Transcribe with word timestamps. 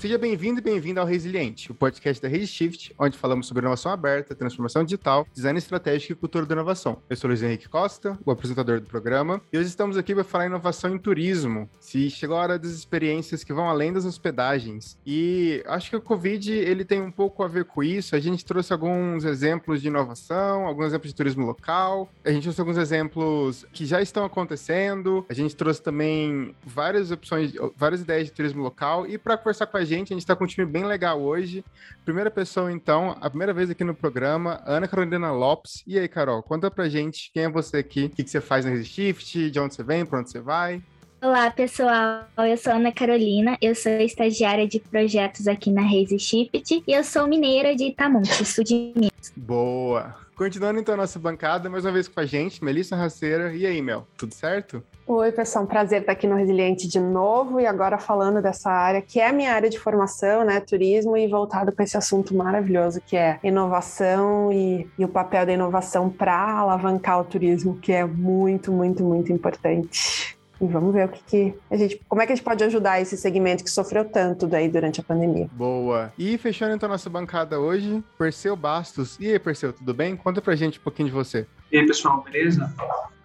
Seja 0.00 0.16
bem-vindo 0.16 0.60
e 0.60 0.62
bem-vindo 0.62 1.00
ao 1.00 1.06
Resiliente, 1.06 1.72
o 1.72 1.74
podcast 1.74 2.22
da 2.22 2.28
Shift, 2.46 2.94
onde 2.96 3.18
falamos 3.18 3.48
sobre 3.48 3.62
inovação 3.62 3.90
aberta, 3.90 4.32
transformação 4.32 4.84
digital, 4.84 5.26
design 5.34 5.58
estratégico 5.58 6.12
e 6.12 6.14
cultura 6.14 6.46
da 6.46 6.54
inovação. 6.54 7.02
Eu 7.10 7.16
sou 7.16 7.26
Luiz 7.26 7.42
Henrique 7.42 7.68
Costa, 7.68 8.16
o 8.24 8.30
apresentador 8.30 8.78
do 8.78 8.86
programa, 8.86 9.42
e 9.52 9.58
hoje 9.58 9.66
estamos 9.66 9.96
aqui 9.96 10.14
para 10.14 10.22
falar 10.22 10.46
inovação 10.46 10.94
em 10.94 10.98
turismo. 10.98 11.68
Se 11.80 12.08
chegou 12.10 12.36
a 12.36 12.42
hora 12.42 12.58
das 12.60 12.70
experiências 12.70 13.42
que 13.42 13.52
vão 13.52 13.68
além 13.68 13.92
das 13.92 14.04
hospedagens. 14.04 14.96
E 15.04 15.64
acho 15.66 15.90
que 15.90 15.96
o 15.96 16.00
Covid 16.00 16.52
ele 16.52 16.84
tem 16.84 17.02
um 17.02 17.10
pouco 17.10 17.42
a 17.42 17.48
ver 17.48 17.64
com 17.64 17.82
isso. 17.82 18.14
A 18.14 18.20
gente 18.20 18.44
trouxe 18.44 18.72
alguns 18.72 19.24
exemplos 19.24 19.82
de 19.82 19.88
inovação, 19.88 20.64
alguns 20.64 20.86
exemplos 20.86 21.10
de 21.10 21.16
turismo 21.16 21.44
local, 21.44 22.08
a 22.24 22.30
gente 22.30 22.44
trouxe 22.44 22.60
alguns 22.60 22.76
exemplos 22.76 23.66
que 23.72 23.84
já 23.84 24.00
estão 24.00 24.24
acontecendo, 24.24 25.26
a 25.28 25.34
gente 25.34 25.56
trouxe 25.56 25.82
também 25.82 26.54
várias 26.64 27.10
opções, 27.10 27.52
várias 27.76 28.02
ideias 28.02 28.26
de 28.26 28.32
turismo 28.32 28.62
local, 28.62 29.04
e 29.04 29.18
para 29.18 29.36
conversar 29.36 29.66
com 29.66 29.76
a 29.76 29.87
gente. 29.88 30.12
A 30.12 30.14
gente 30.14 30.22
está 30.22 30.36
com 30.36 30.44
um 30.44 30.46
time 30.46 30.64
bem 30.64 30.84
legal 30.84 31.20
hoje. 31.20 31.64
Primeira 32.04 32.30
pessoa, 32.30 32.70
então, 32.70 33.16
a 33.20 33.28
primeira 33.28 33.52
vez 33.52 33.70
aqui 33.70 33.82
no 33.82 33.94
programa, 33.94 34.62
Ana 34.64 34.86
Carolina 34.86 35.32
Lopes. 35.32 35.82
E 35.86 35.98
aí, 35.98 36.06
Carol, 36.06 36.42
conta 36.42 36.70
pra 36.70 36.88
gente 36.88 37.30
quem 37.32 37.44
é 37.44 37.48
você 37.48 37.78
aqui, 37.78 38.04
o 38.04 38.10
que, 38.10 38.22
que 38.22 38.30
você 38.30 38.40
faz 38.40 38.64
na 38.64 38.70
Resishift, 38.70 39.50
de 39.50 39.58
onde 39.58 39.74
você 39.74 39.82
vem, 39.82 40.06
pra 40.06 40.20
onde 40.20 40.30
você 40.30 40.40
vai. 40.40 40.80
Olá, 41.20 41.50
pessoal. 41.50 42.26
Eu 42.38 42.56
sou 42.56 42.72
Ana 42.72 42.92
Carolina, 42.92 43.58
eu 43.60 43.74
sou 43.74 43.90
estagiária 43.90 44.68
de 44.68 44.78
projetos 44.78 45.48
aqui 45.48 45.68
na 45.68 45.82
Raise 45.82 46.16
Shift 46.16 46.84
e 46.86 46.92
eu 46.92 47.02
sou 47.02 47.26
mineira 47.26 47.74
de 47.74 47.86
Itamonte, 47.86 48.44
sul 48.44 48.62
de 48.62 48.92
Minas. 48.94 49.32
Boa! 49.36 50.14
Continuando 50.36 50.78
então 50.78 50.94
a 50.94 50.98
nossa 50.98 51.18
bancada, 51.18 51.68
mais 51.68 51.84
uma 51.84 51.90
vez 51.90 52.06
com 52.06 52.20
a 52.20 52.24
gente, 52.24 52.62
Melissa 52.62 52.94
Raceira. 52.94 53.52
E 53.52 53.66
aí, 53.66 53.82
Mel, 53.82 54.06
tudo 54.16 54.32
certo? 54.32 54.80
Oi, 55.08 55.32
pessoal, 55.32 55.64
um 55.64 55.66
prazer 55.66 56.02
estar 56.02 56.12
aqui 56.12 56.28
no 56.28 56.36
Resiliente 56.36 56.86
de 56.86 57.00
novo 57.00 57.58
e 57.58 57.66
agora 57.66 57.98
falando 57.98 58.40
dessa 58.40 58.70
área 58.70 59.02
que 59.02 59.18
é 59.18 59.26
a 59.26 59.32
minha 59.32 59.52
área 59.52 59.68
de 59.68 59.76
formação, 59.76 60.44
né, 60.44 60.60
turismo 60.60 61.16
e 61.16 61.26
voltado 61.26 61.72
para 61.72 61.84
esse 61.84 61.96
assunto 61.96 62.32
maravilhoso 62.32 63.00
que 63.04 63.16
é 63.16 63.40
inovação 63.42 64.52
e, 64.52 64.88
e 64.96 65.04
o 65.04 65.08
papel 65.08 65.44
da 65.44 65.52
inovação 65.52 66.08
para 66.08 66.60
alavancar 66.60 67.18
o 67.18 67.24
turismo, 67.24 67.76
que 67.76 67.90
é 67.90 68.04
muito, 68.04 68.70
muito, 68.70 69.02
muito 69.02 69.32
importante. 69.32 70.37
E 70.60 70.66
vamos 70.66 70.92
ver 70.92 71.06
o 71.06 71.08
que, 71.08 71.22
que, 71.24 71.54
a 71.70 71.76
gente. 71.76 72.00
Como 72.08 72.20
é 72.20 72.26
que 72.26 72.32
a 72.32 72.36
gente 72.36 72.44
pode 72.44 72.64
ajudar 72.64 73.00
esse 73.00 73.16
segmento 73.16 73.62
que 73.62 73.70
sofreu 73.70 74.04
tanto 74.04 74.46
daí 74.46 74.68
durante 74.68 75.00
a 75.00 75.04
pandemia. 75.04 75.48
Boa. 75.52 76.12
E 76.18 76.36
fechando 76.36 76.74
então 76.74 76.88
a 76.88 76.92
nossa 76.92 77.08
bancada 77.08 77.60
hoje, 77.60 78.02
Perseu 78.18 78.56
Bastos. 78.56 79.16
E 79.20 79.30
aí, 79.30 79.38
Perseu, 79.38 79.72
tudo 79.72 79.94
bem? 79.94 80.16
Conta 80.16 80.42
pra 80.42 80.56
gente 80.56 80.78
um 80.78 80.82
pouquinho 80.82 81.08
de 81.08 81.14
você. 81.14 81.46
E 81.70 81.78
aí, 81.78 81.86
pessoal, 81.86 82.22
beleza? 82.22 82.72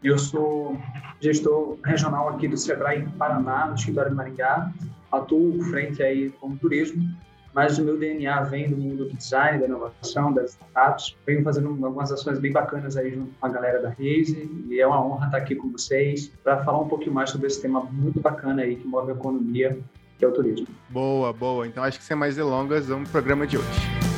Eu 0.04 0.20
sou 0.20 0.78
gestor 1.20 1.78
regional 1.84 2.30
aqui 2.30 2.48
do 2.48 2.58
Sebrae 2.58 3.08
Paraná, 3.18 3.68
no 3.68 3.76
escritório 3.76 4.12
de 4.12 4.18
Maringá. 4.18 4.72
Atuo 5.12 5.64
frente 5.64 6.04
aí 6.04 6.30
com 6.30 6.56
turismo 6.56 7.04
mas 7.54 7.78
o 7.78 7.84
meu 7.84 7.98
DNA 7.98 8.42
vem 8.44 8.70
do 8.70 8.78
mundo 8.78 9.06
do 9.06 9.14
design, 9.16 9.60
da 9.60 9.66
inovação, 9.66 10.34
das 10.34 10.52
startups. 10.52 11.16
Venho 11.26 11.44
fazendo 11.44 11.70
algumas 11.86 12.12
ações 12.12 12.40
bem 12.40 12.52
bacanas 12.52 12.98
aí 12.98 13.12
junto 13.14 13.32
com 13.40 13.46
a 13.46 13.50
galera 13.50 13.82
da 13.82 13.90
Raise 13.90 14.50
e 14.70 14.80
é 14.80 14.88
uma 14.88 15.06
honra 15.06 15.28
estar 15.28 15.38
aqui 15.38 15.56
com 15.56 15.72
vocês 15.72 16.32
para 16.44 16.64
falar 16.64 16.80
um 16.80 16.88
pouquinho 16.88 17.14
mais 17.14 17.30
sobre 17.30 17.48
esse 17.48 17.62
tema 17.62 17.82
muito 17.92 18.20
bacana 18.20 18.64
aí 18.64 18.76
que 18.76 18.88
move 18.88 19.12
a 19.12 19.16
economia, 19.16 19.78
que 20.18 20.26
é 20.26 20.28
o 20.28 20.32
turismo. 20.32 20.68
Boa, 20.90 21.32
boa. 21.32 21.68
Então 21.68 21.84
acho 21.84 22.00
que 22.00 22.06
sem 22.06 22.18
mais 22.18 22.36
delongas, 22.36 22.88
vamos 22.88 23.10
pro 23.10 23.22
programa 23.22 23.46
de 23.46 23.58
hoje. 23.58 24.13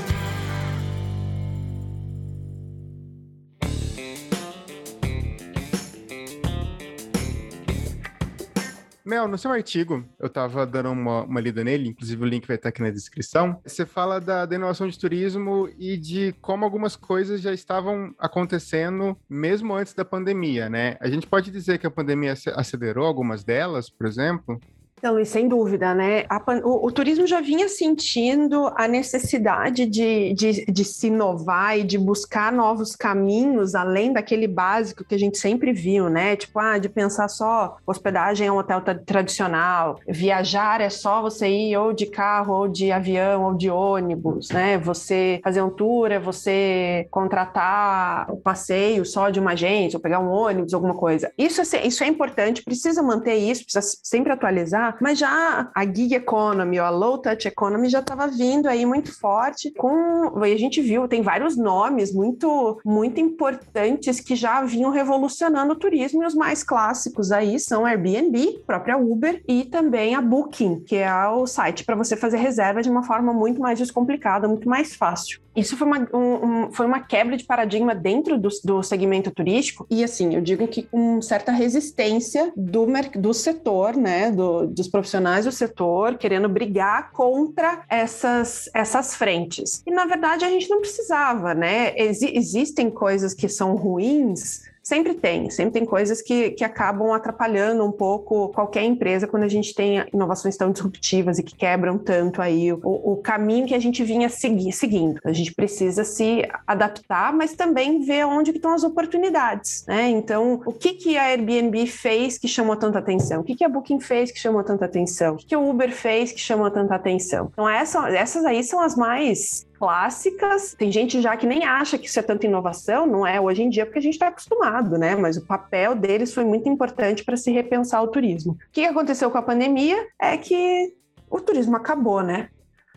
Mel, 9.06 9.28
no 9.28 9.38
seu 9.38 9.52
artigo, 9.52 10.03
eu 10.17 10.25
estava 10.25 10.66
dando 10.66 10.89
uma, 10.89 11.22
uma, 11.22 11.39
lida 11.39 11.64
nele, 11.64 11.89
inclusive 11.89 12.23
o 12.23 12.25
link 12.25 12.47
vai 12.47 12.56
estar 12.56 12.69
aqui 12.69 12.81
na 12.81 12.90
descrição. 12.90 13.62
Você 13.63 13.85
fala 13.85 14.19
da, 14.19 14.47
da, 14.47 14.56
inovação 14.56 14.88
de 14.88 14.97
turismo 14.97 15.69
e 15.78 15.96
de 15.96 16.34
como 16.41 16.66
algumas 16.66 16.96
coisas 16.96 17.40
já 17.40 17.53
estavam 17.53 18.16
acontecendo 18.18 19.16
mesmo 19.30 19.75
antes 19.75 19.94
da 19.94 20.03
pandemia, 20.03 20.68
né? 20.72 20.97
A 21.00 21.07
gente 21.07 21.28
pode 21.28 21.52
dizer 21.52 21.78
que 21.78 21.85
a 21.85 21.91
pandemia 21.91 22.34
acelerou 22.56 23.06
algumas 23.06 23.44
delas, 23.44 23.91
por 23.91 24.07
exemplo? 24.07 24.59
Então, 24.97 25.19
e 25.19 25.25
sem 25.25 25.47
dúvida, 25.47 25.94
né? 25.94 26.23
A, 26.29 26.41
o, 26.63 26.88
o, 26.88 26.91
turismo 26.91 27.28
já 27.28 27.41
vinha 27.41 27.67
sentindo 27.67 28.72
a 28.75 28.88
necessidade 28.88 29.85
de, 29.85 30.33
de, 30.33 30.66
de, 30.66 30.85
se 30.85 31.07
inovar 31.07 31.78
e 31.78 31.83
de 31.83 31.97
buscar 31.97 32.51
novos 32.51 32.95
caminhos, 32.95 33.75
além 33.75 34.13
daquele 34.13 34.47
básico 34.47 35.03
que 35.03 35.13
a 35.13 35.19
gente 35.19 35.38
sempre 35.38 35.73
viu, 35.73 36.09
né? 36.09 36.38
Tipo, 36.38 36.59
ah, 36.59 36.78
de 36.78 36.88
pensar 36.88 37.28
só 37.28 37.78
hospedagem 37.85 38.47
é 38.47 38.51
um 38.51 38.57
hotel 38.57 38.81
tradicional, 39.06 40.00
viajar 40.07 40.79
é 40.79 40.89
só 40.89 41.22
você 41.22 41.50
ir 41.50 41.77
ou 41.77 41.91
de 41.91 42.06
carro, 42.06 42.53
ou 42.53 42.67
de 42.67 42.91
avião, 42.91 43.44
ou 43.44 43.53
de 43.53 43.69
ônibus, 43.69 44.50
né? 44.50 44.77
Você 44.77 45.41
fazer 45.44 45.62
um 45.62 45.69
tour 45.69 46.09
é 46.09 46.19
você 46.19 47.06
contratar 47.12 48.31
um 48.31 48.39
passeio 48.39 49.06
só 49.06 49.29
de 49.29 49.41
uma 49.41 49.51
agência, 49.51 49.97
ou 49.97 50.01
pegar 50.01 50.19
um 50.19 50.29
ônibus, 50.29 50.73
alguma 50.73 50.95
coisa. 50.95 51.31
Isso 51.38 51.62
é, 51.62 51.85
isso 51.85 52.01
é 52.01 52.07
importante, 52.07 52.63
precisa 52.63 53.03
manter 53.03 53.35
isso, 53.35 53.66
precisa 53.66 54.00
sempre 54.01 54.31
atualizar 54.31 54.84
mas 55.01 55.19
já 55.19 55.69
a 55.73 55.85
gig 55.85 56.13
economy 56.13 56.79
ou 56.79 56.85
a 56.85 56.90
low 56.90 57.18
touch 57.18 57.47
economy 57.47 57.90
já 57.90 58.00
estava 58.00 58.28
vindo 58.28 58.68
aí 58.68 58.85
muito 58.85 59.18
forte 59.18 59.72
com, 59.72 60.31
a 60.41 60.57
gente 60.57 60.81
viu, 60.81 61.07
tem 61.07 61.22
vários 61.22 61.56
nomes 61.56 62.13
muito 62.13 62.79
muito 62.85 63.19
importantes 63.19 64.19
que 64.19 64.35
já 64.35 64.62
vinham 64.62 64.91
revolucionando 64.91 65.74
o 65.74 65.75
turismo 65.75 66.24
e 66.24 66.25
os 66.25 66.35
mais 66.35 66.63
clássicos 66.63 67.31
aí 67.31 67.59
são 67.59 67.85
Airbnb, 67.85 68.63
própria 68.66 68.97
Uber 68.97 69.41
e 69.47 69.66
também 69.66 70.16
a 70.16 70.22
Booking, 70.22 70.81
que 70.81 70.97
é 70.97 71.28
o 71.28 71.45
site 71.45 71.84
para 71.84 71.95
você 71.95 72.16
fazer 72.16 72.38
reserva 72.38 72.81
de 72.81 72.90
uma 72.90 73.03
forma 73.03 73.34
muito 73.34 73.59
mais 73.59 73.78
descomplicada, 73.79 74.47
muito 74.47 74.68
mais 74.68 74.95
fácil. 74.95 75.44
Isso 75.56 75.78
foi 75.78 75.88
uma, 75.88 76.08
um, 76.14 76.72
foi 76.72 76.86
uma 76.86 77.00
quebra 77.00 77.38
de 77.38 77.44
paradigma 77.44 77.96
dentro 77.96 78.38
do, 78.38 78.50
do 78.64 78.84
segmento 78.84 79.32
turístico 79.32 79.86
e 79.90 80.04
assim, 80.04 80.36
eu 80.36 80.42
digo 80.42 80.68
que 80.68 80.84
com 80.84 81.22
certa 81.22 81.52
resistência 81.52 82.52
do, 82.56 82.86
do 83.16 83.34
setor, 83.34 83.96
né, 83.96 84.32
do, 84.32 84.68
dos 84.68 84.88
profissionais 84.88 85.46
do 85.46 85.52
setor 85.52 86.18
querendo 86.18 86.50
brigar 86.50 87.12
contra 87.12 87.84
essas, 87.90 88.70
essas 88.74 89.16
frentes. 89.16 89.82
E 89.86 89.92
na 89.92 90.06
verdade 90.06 90.44
a 90.44 90.50
gente 90.50 90.70
não 90.70 90.80
precisava, 90.80 91.54
né? 91.54 91.94
Ex 91.96 92.22
existem 92.22 92.90
coisas 92.90 93.34
que 93.34 93.48
são 93.48 93.76
ruins 93.76 94.64
Sempre 94.85 95.16
tem, 95.16 95.50
sempre 95.50 95.73
tem 95.73 95.84
coisas 95.84 96.22
que, 96.22 96.51
que 96.51 96.63
acabam 96.63 97.12
atrapalhando 97.12 97.84
um 97.84 97.91
pouco 97.91 98.50
qualquer 98.50 98.84
empresa 98.84 99.25
quando 99.25 99.41
a 99.41 99.47
gente 99.47 99.73
tem 99.73 100.06
inovações 100.13 100.56
tão 100.56 100.72
disruptivas 100.72 101.40
e 101.40 101.44
que 101.44 101.56
quebram 101.56 101.97
tanto 101.97 102.40
aí 102.40 102.72
o, 102.72 102.79
o 102.84 103.18
caminho 103.18 103.66
que 103.66 103.74
a 103.74 103.79
gente 103.79 104.03
vinha 104.03 104.29
segui, 104.29 104.72
seguindo. 104.72 105.19
A 105.25 105.34
gente 105.34 105.56
precisa 105.56 106.03
se 106.03 106.47
adaptar, 106.68 107.34
mas 107.34 107.53
também 107.53 108.01
ver 108.01 108.28
onde 108.28 108.51
estão 108.51 108.75
as 108.75 108.84
oportunidades, 108.84 109.84
né? 109.88 110.07
Então, 110.09 110.62
o 110.63 110.72
que, 110.72 110.94
que 110.94 111.18
a 111.18 111.29
Airbnb 111.29 111.88
fez 111.88 112.38
que 112.38 112.47
chamou 112.47 112.75
tanta 112.75 113.00
atenção? 113.00 113.41
O 113.41 113.44
que, 113.44 113.56
que 113.56 113.63
a 113.63 113.69
Booking 113.69 114.00
fez 114.00 114.31
que 114.31 114.40
chamou 114.40 114.63
tanta 114.63 114.85
atenção? 114.85 115.34
O 115.34 115.38
que, 115.38 115.47
que 115.47 115.56
o 115.56 115.68
Uber 115.68 115.91
fez 115.91 116.31
que 116.31 116.40
chamou 116.40 116.69
tanta 116.69 116.94
atenção? 116.94 117.50
Então, 117.51 117.68
essa, 117.68 118.07
essas 118.09 118.45
aí 118.45 118.63
são 118.63 118.79
as 118.79 118.95
mais 118.95 119.66
clássicas. 119.85 120.73
Tem 120.73 120.91
gente 120.91 121.22
já 121.22 121.38
que 121.38 121.46
nem 121.46 121.63
acha 121.63 121.96
que 121.96 122.07
isso 122.07 122.19
é 122.19 122.23
tanta 122.23 122.47
inovação, 122.47 123.06
não 123.06 123.25
é 123.25 123.40
hoje 123.40 123.62
em 123.62 123.69
dia, 123.69 123.85
porque 123.85 124.00
a 124.00 124.01
gente 124.01 124.16
está 124.16 124.29
acostumado, 124.29 124.97
né? 124.97 125.16
Mas 125.16 125.38
o 125.38 125.46
papel 125.46 125.94
deles 125.94 126.34
foi 126.34 126.44
muito 126.44 126.68
importante 126.68 127.23
para 127.23 127.38
se 127.38 127.51
repensar 127.51 128.01
o 128.01 128.07
turismo. 128.07 128.53
O 128.53 128.57
que 128.72 128.84
aconteceu 128.84 129.29
com 129.29 129.38
a 129.38 129.44
pandemia 129.44 130.07
é 130.19 130.38
que 130.38 130.91
o 131.29 131.40
turismo 131.40 131.75
acabou, 131.75 132.24
né? 132.24 132.50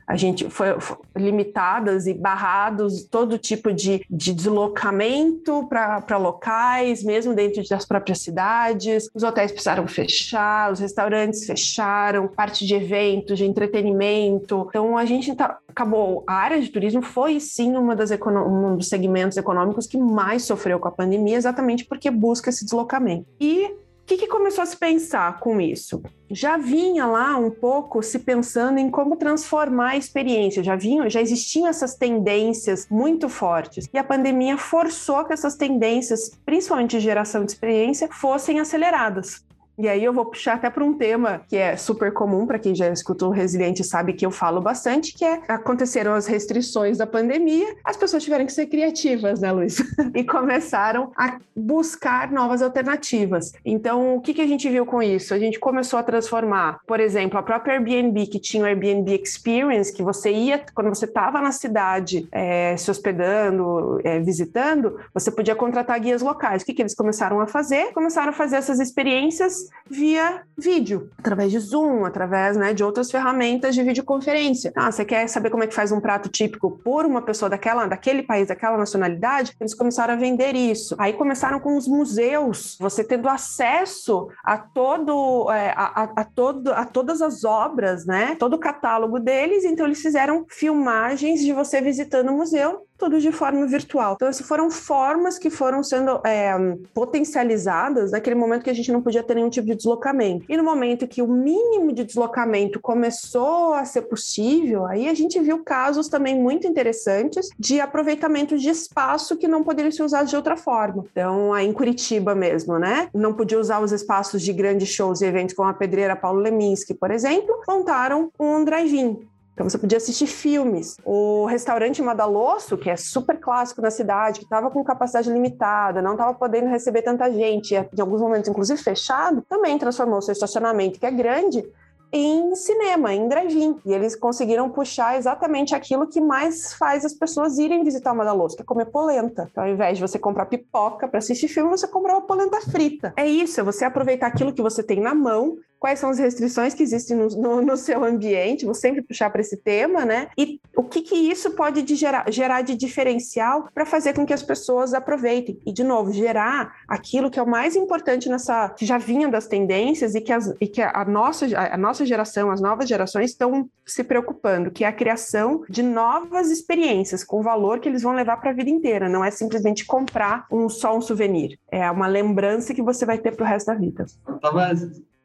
A 0.09 0.17
gente 0.17 0.49
foi, 0.49 0.81
foi 0.81 0.97
limitadas 1.15 2.07
e 2.07 2.15
barrados 2.15 3.05
todo 3.05 3.37
tipo 3.37 3.71
de, 3.71 4.01
de 4.09 4.33
deslocamento 4.33 5.69
para 5.69 6.17
locais, 6.17 7.03
mesmo 7.03 7.34
dentro 7.34 7.63
das 7.69 7.84
próprias 7.84 8.21
cidades. 8.21 9.10
Os 9.15 9.22
hotéis 9.22 9.53
precisaram 9.53 9.87
fechar, 9.87 10.72
os 10.72 10.81
restaurantes 10.81 11.45
fecharam, 11.45 12.27
parte 12.27 12.66
de 12.66 12.75
eventos, 12.75 13.37
de 13.37 13.45
entretenimento. 13.45 14.66
Então 14.71 14.97
a 14.97 15.05
gente 15.05 15.34
tá, 15.34 15.59
acabou. 15.69 16.25
A 16.27 16.37
área 16.37 16.59
de 16.59 16.71
turismo 16.71 17.03
foi 17.03 17.39
sim 17.39 17.77
uma 17.77 17.95
das 17.95 18.11
um 18.11 18.77
dos 18.77 18.89
segmentos 18.89 19.37
econômicos 19.37 19.87
que 19.87 19.99
mais 19.99 20.45
sofreu 20.45 20.81
com 20.81 20.89
a 20.89 20.93
pandemia, 20.93 21.37
exatamente 21.37 21.84
porque 21.84 22.11
busca 22.11 22.49
esse 22.49 22.65
deslocamento. 22.65 23.27
E 23.39 23.77
que, 24.09 24.16
que 24.16 24.27
começou 24.27 24.63
a 24.63 24.66
se 24.66 24.77
pensar 24.77 25.39
com 25.39 25.60
isso? 25.60 26.03
Já 26.31 26.57
vinha 26.57 27.05
lá 27.05 27.37
um 27.37 27.51
pouco 27.51 28.03
se 28.03 28.19
pensando 28.19 28.78
em 28.78 28.91
como 28.91 29.16
transformar 29.16 29.91
a 29.91 29.97
experiência, 29.99 30.65
já 30.65 30.75
vinham, 30.75 31.09
já 31.10 31.21
existiam 31.21 31.66
essas 31.66 31.95
tendências 31.95 32.89
muito 32.91 33.28
fortes 33.28 33.87
e 33.93 33.99
a 33.99 34.05
pandemia 34.05 34.57
forçou 34.57 35.27
que 35.27 35.34
essas 35.34 35.57
tendências, 35.57 36.31
principalmente 36.45 36.93
de 36.93 37.01
geração 37.01 37.45
de 37.45 37.53
experiência, 37.53 38.09
fossem 38.10 38.59
aceleradas. 38.60 39.47
E 39.78 39.89
aí 39.89 40.04
eu 40.04 40.13
vou 40.13 40.27
puxar 40.27 40.54
até 40.54 40.69
para 40.69 40.84
um 40.84 40.92
tema 40.92 41.42
que 41.48 41.57
é 41.57 41.77
super 41.77 42.13
comum 42.13 42.47
para 42.47 42.59
quem 42.59 42.75
já 42.75 42.89
escutou 42.89 43.30
Resiliente 43.30 43.84
sabe 43.84 44.13
que 44.13 44.27
eu 44.27 44.30
falo 44.30 44.60
bastante, 44.60 45.15
que 45.15 45.25
é 45.25 45.41
aconteceram 45.47 46.15
as 46.15 46.27
restrições 46.27 46.98
da 46.98 47.07
pandemia, 47.07 47.77
as 47.84 47.97
pessoas 47.97 48.25
tiveram 48.25 48.45
que 48.45 48.53
ser 48.53 48.66
criativas, 48.66 49.41
né, 49.41 49.53
Luiz? 49.53 49.78
e 50.16 50.25
começaram 50.25 51.13
a 51.16 51.39
buscar 51.54 52.33
novas 52.33 52.60
alternativas. 52.60 53.53
Então, 53.65 54.16
o 54.16 54.21
que, 54.21 54.34
que 54.34 54.42
a 54.42 54.47
gente 54.47 54.69
viu 54.69 54.84
com 54.84 55.01
isso? 55.01 55.33
A 55.33 55.39
gente 55.39 55.60
começou 55.60 55.98
a 55.98 56.03
transformar, 56.03 56.80
por 56.84 56.98
exemplo, 56.98 57.39
a 57.39 57.42
própria 57.42 57.75
Airbnb, 57.75 58.27
que 58.27 58.41
tinha 58.41 58.65
o 58.65 58.66
Airbnb 58.66 59.15
Experience, 59.22 59.92
que 59.92 60.03
você 60.03 60.33
ia, 60.33 60.60
quando 60.75 60.89
você 60.89 61.04
estava 61.04 61.41
na 61.41 61.53
cidade 61.53 62.28
é, 62.33 62.77
se 62.77 62.91
hospedando, 62.91 64.01
é, 64.03 64.19
visitando, 64.19 64.98
você 65.15 65.30
podia 65.30 65.54
contratar 65.54 66.01
guias 66.01 66.21
locais. 66.21 66.63
O 66.63 66.66
que, 66.66 66.75
que 66.75 66.83
eles 66.83 66.95
começaram 66.95 67.41
a 67.41 67.47
fazer? 67.47 67.92
Começaram 67.92 68.30
a 68.30 68.33
fazer 68.33 68.57
essas 68.57 68.80
experiências 68.80 69.67
via 69.91 70.42
vídeo, 70.56 71.10
através 71.18 71.50
de 71.50 71.59
Zoom, 71.59 72.04
através 72.04 72.56
né, 72.56 72.74
de 72.74 72.84
outras 72.84 73.10
ferramentas 73.10 73.74
de 73.74 73.82
videoconferência. 73.82 74.72
Ah, 74.76 74.91
você 74.91 75.04
quer 75.04 75.28
saber 75.28 75.50
como 75.50 75.62
é 75.62 75.66
que 75.66 75.74
faz 75.74 75.92
um 75.92 76.00
prato 76.00 76.28
típico 76.28 76.78
por 76.84 77.06
uma 77.06 77.22
pessoa 77.22 77.48
daquela, 77.48 77.86
daquele 77.86 78.22
país, 78.22 78.48
daquela 78.48 78.76
nacionalidade? 78.76 79.54
Eles 79.60 79.74
começaram 79.74 80.15
a 80.15 80.16
vender 80.16 80.54
isso. 80.54 80.94
Aí 80.98 81.12
começaram 81.12 81.60
com 81.60 81.76
os 81.76 81.86
museus, 81.86 82.76
você 82.80 83.04
tendo 83.04 83.28
acesso 83.28 84.28
a 84.44 84.59
todo, 84.59 85.50
é, 85.50 85.70
a, 85.70 86.03
a, 86.03 86.03
a, 86.16 86.24
todo, 86.24 86.72
a 86.72 86.84
todas 86.84 87.22
as 87.22 87.44
obras, 87.44 88.04
né? 88.04 88.36
Todo 88.38 88.54
o 88.54 88.59
catálogo 88.59 89.18
deles. 89.18 89.65
Então 89.65 89.86
eles 89.86 90.00
fizeram 90.00 90.44
filmagens 90.48 91.41
de 91.41 91.53
você 91.53 91.80
visitando 91.80 92.30
o 92.30 92.36
museu 92.36 92.88
tudo 92.98 93.21
de 93.21 93.30
forma 93.30 93.66
virtual. 93.66 94.15
Então, 94.15 94.28
essas 94.28 94.47
foram 94.47 94.71
formas 94.71 95.39
que 95.39 95.48
foram 95.48 95.83
sendo 95.83 96.21
é, 96.27 96.53
potencializadas 96.92 98.10
naquele 98.10 98.34
momento 98.34 98.65
que 98.65 98.71
a 98.71 98.74
gente 98.74 98.91
não 98.91 99.00
podia 99.00 99.22
ter 99.22 99.34
nenhum 99.34 99.48
tipo 99.48 99.68
de 99.68 99.77
deslocamento. 99.77 100.45
E 100.48 100.56
no 100.56 100.65
momento 100.65 101.06
que 101.06 101.22
o 101.22 101.28
mínimo 101.28 101.92
de 101.92 102.04
deslocamento 102.04 102.80
começou 102.80 103.72
a 103.74 103.84
ser 103.84 104.03
possível, 104.03 104.84
aí 104.86 105.09
a 105.09 105.15
gente 105.15 105.39
viu 105.41 105.62
casos 105.62 106.09
também 106.09 106.36
muito 106.36 106.66
interessantes 106.66 107.48
de 107.59 107.80
aproveitamento 107.80 108.59
de 108.59 108.68
espaço 108.68 109.36
que 109.36 109.47
não 109.47 109.62
poderia 109.62 109.92
ser 109.92 110.03
usado 110.03 110.28
de 110.28 110.36
outra 110.36 110.56
forma. 110.56 111.04
Então, 111.12 111.53
aí 111.53 111.66
em 111.66 111.72
Curitiba 111.72 112.34
mesmo, 112.34 112.78
né? 112.78 113.09
Não 113.15 113.33
podia 113.33 113.59
usar 113.59 113.80
os 113.80 113.92
espaços 113.92 114.42
de 114.42 114.53
grandes 114.53 114.89
shows 114.89 115.21
e 115.21 115.27
eventos 115.27 115.54
como 115.54 115.68
a 115.68 115.74
Pedreira 115.74 116.16
Paulo 116.16 116.41
Leminski, 116.41 116.94
por 116.94 117.10
exemplo, 117.10 117.54
montaram 117.68 118.33
um 118.39 118.65
drive-in 118.65 119.28
então 119.59 119.69
você 119.69 119.77
podia 119.77 119.99
assistir 119.99 120.28
filmes. 120.28 120.97
O 121.05 121.45
restaurante 121.47 122.01
Madalosso, 122.01 122.78
que 122.78 122.89
é 122.89 122.97
super 122.97 123.41
clássico 123.41 123.83
na 123.83 123.91
cidade, 123.91 124.39
que 124.39 124.45
estava 124.45 124.71
com 124.71 124.84
capacidade 124.84 125.28
limitada, 125.28 126.01
não 126.01 126.13
estava 126.13 126.33
podendo 126.33 126.69
receber 126.69 127.03
tanta 127.03 127.28
gente, 127.33 127.75
em 127.75 128.01
alguns 128.01 128.21
momentos 128.21 128.49
inclusive 128.49 128.81
fechado, 128.81 129.43
também 129.49 129.77
transformou 129.77 130.22
seu 130.22 130.31
estacionamento, 130.31 131.01
que 131.01 131.07
é 131.07 131.10
grande, 131.10 131.69
em 132.13 132.55
cinema, 132.55 133.13
em 133.13 133.28
drive-in. 133.28 133.81
E 133.84 133.93
eles 133.93 134.15
conseguiram 134.15 134.71
puxar 134.71 135.19
exatamente 135.19 135.75
aquilo 135.75 136.07
que 136.07 136.21
mais 136.21 136.72
faz 136.75 137.04
as 137.04 137.13
pessoas 137.13 137.59
irem 137.59 137.83
visitar 137.83 138.13
o 138.13 138.16
Madaloso, 138.16 138.54
que 138.54 138.63
é 138.63 138.65
comer 138.65 138.87
polenta. 138.87 139.49
Então, 139.51 139.65
ao 139.65 139.71
invés 139.71 139.99
de 139.99 140.03
você 140.07 140.21
comprar 140.21 140.47
pipoca 140.47 141.09
para 141.09 141.19
assistir 141.19 141.49
filme, 141.49 141.69
você 141.69 141.89
compra 141.89 142.13
uma 142.13 142.22
polenta 142.22 142.61
frita. 142.61 143.13
É 143.16 143.27
isso, 143.27 143.61
é 143.61 143.65
você 143.65 143.84
aproveitar 143.84 144.28
aquilo 144.28 144.53
que 144.53 144.63
você 144.63 144.84
tem 144.84 145.01
na 145.01 145.16
mão 145.16 145.57
quais 145.78 145.98
são 145.98 146.10
as 146.10 146.19
restrições 146.19 146.75
que 146.75 146.83
existem 146.83 147.16
no, 147.16 147.28
no, 147.28 147.63
no 147.63 147.77
seu 147.77 148.04
ambiente, 148.04 148.65
vou 148.65 148.75
sempre 148.75 149.03
puxar 149.03 149.30
para 149.30 149.41
esse 149.41 149.57
tema, 149.57 150.04
né? 150.04 150.28
E 150.36 150.60
o 150.77 150.83
que, 150.83 151.03
que 151.03 151.15
isso 151.15 151.53
pode 151.53 151.83
de 151.83 151.95
gerar, 151.95 152.30
gerar 152.30 152.63
de 152.63 152.75
diferencial 152.75 153.69
para 153.72 153.86
fazer 153.86 154.15
com 154.15 154.27
que 154.27 154.33
as 154.33 154.42
pessoas 154.42 154.95
aproveitem. 154.95 155.59
E, 155.66 155.72
de 155.72 155.84
novo, 155.84 156.13
gerar 156.13 156.77
aquilo 156.89 157.30
que 157.30 157.39
é 157.39 157.42
o 157.42 157.48
mais 157.48 157.77
importante 157.77 158.28
nessa. 158.28 158.71
que 158.71 158.84
já 158.84 158.98
vinha 158.98 159.28
das 159.28 159.47
tendências 159.47 160.15
e 160.15 160.21
que, 160.21 160.33
as, 160.33 160.54
e 160.60 160.66
que 160.66 160.83
a, 160.83 161.04
nossa, 161.04 161.47
a 161.57 161.77
nossa 161.77 162.04
geração, 162.04 162.51
as 162.51 162.60
novas 162.60 162.89
gerações 162.89 163.30
estão 163.30 163.69
se 163.86 164.04
preocupando, 164.04 164.71
que 164.71 164.84
é 164.84 164.89
a 164.89 164.92
criação 164.92 165.63
de 165.69 165.83
novas 165.83 166.51
experiências 166.51 167.25
com 167.25 167.42
valor 167.42 167.80
que 167.80 167.89
eles 167.89 168.03
vão 168.03 168.13
levar 168.13 168.36
para 168.39 168.51
a 168.51 168.54
vida 168.54 168.71
inteira. 168.71 169.09
Não 169.09 169.25
é 169.25 169.30
simplesmente 169.30 169.84
comprar 169.84 170.47
um, 170.51 170.69
só 170.69 170.97
um 170.97 171.01
souvenir. 171.01 171.59
É 171.71 171.91
uma 171.91 172.07
lembrança 172.07 172.75
que 172.75 172.83
você 172.83 173.07
vai 173.07 173.19
ter 173.19 173.34
para 173.34 173.45
o 173.45 173.48
resto 173.48 173.66
da 173.66 173.75
vida. 173.75 174.07
Eu 174.27 174.39
tava 174.39 174.69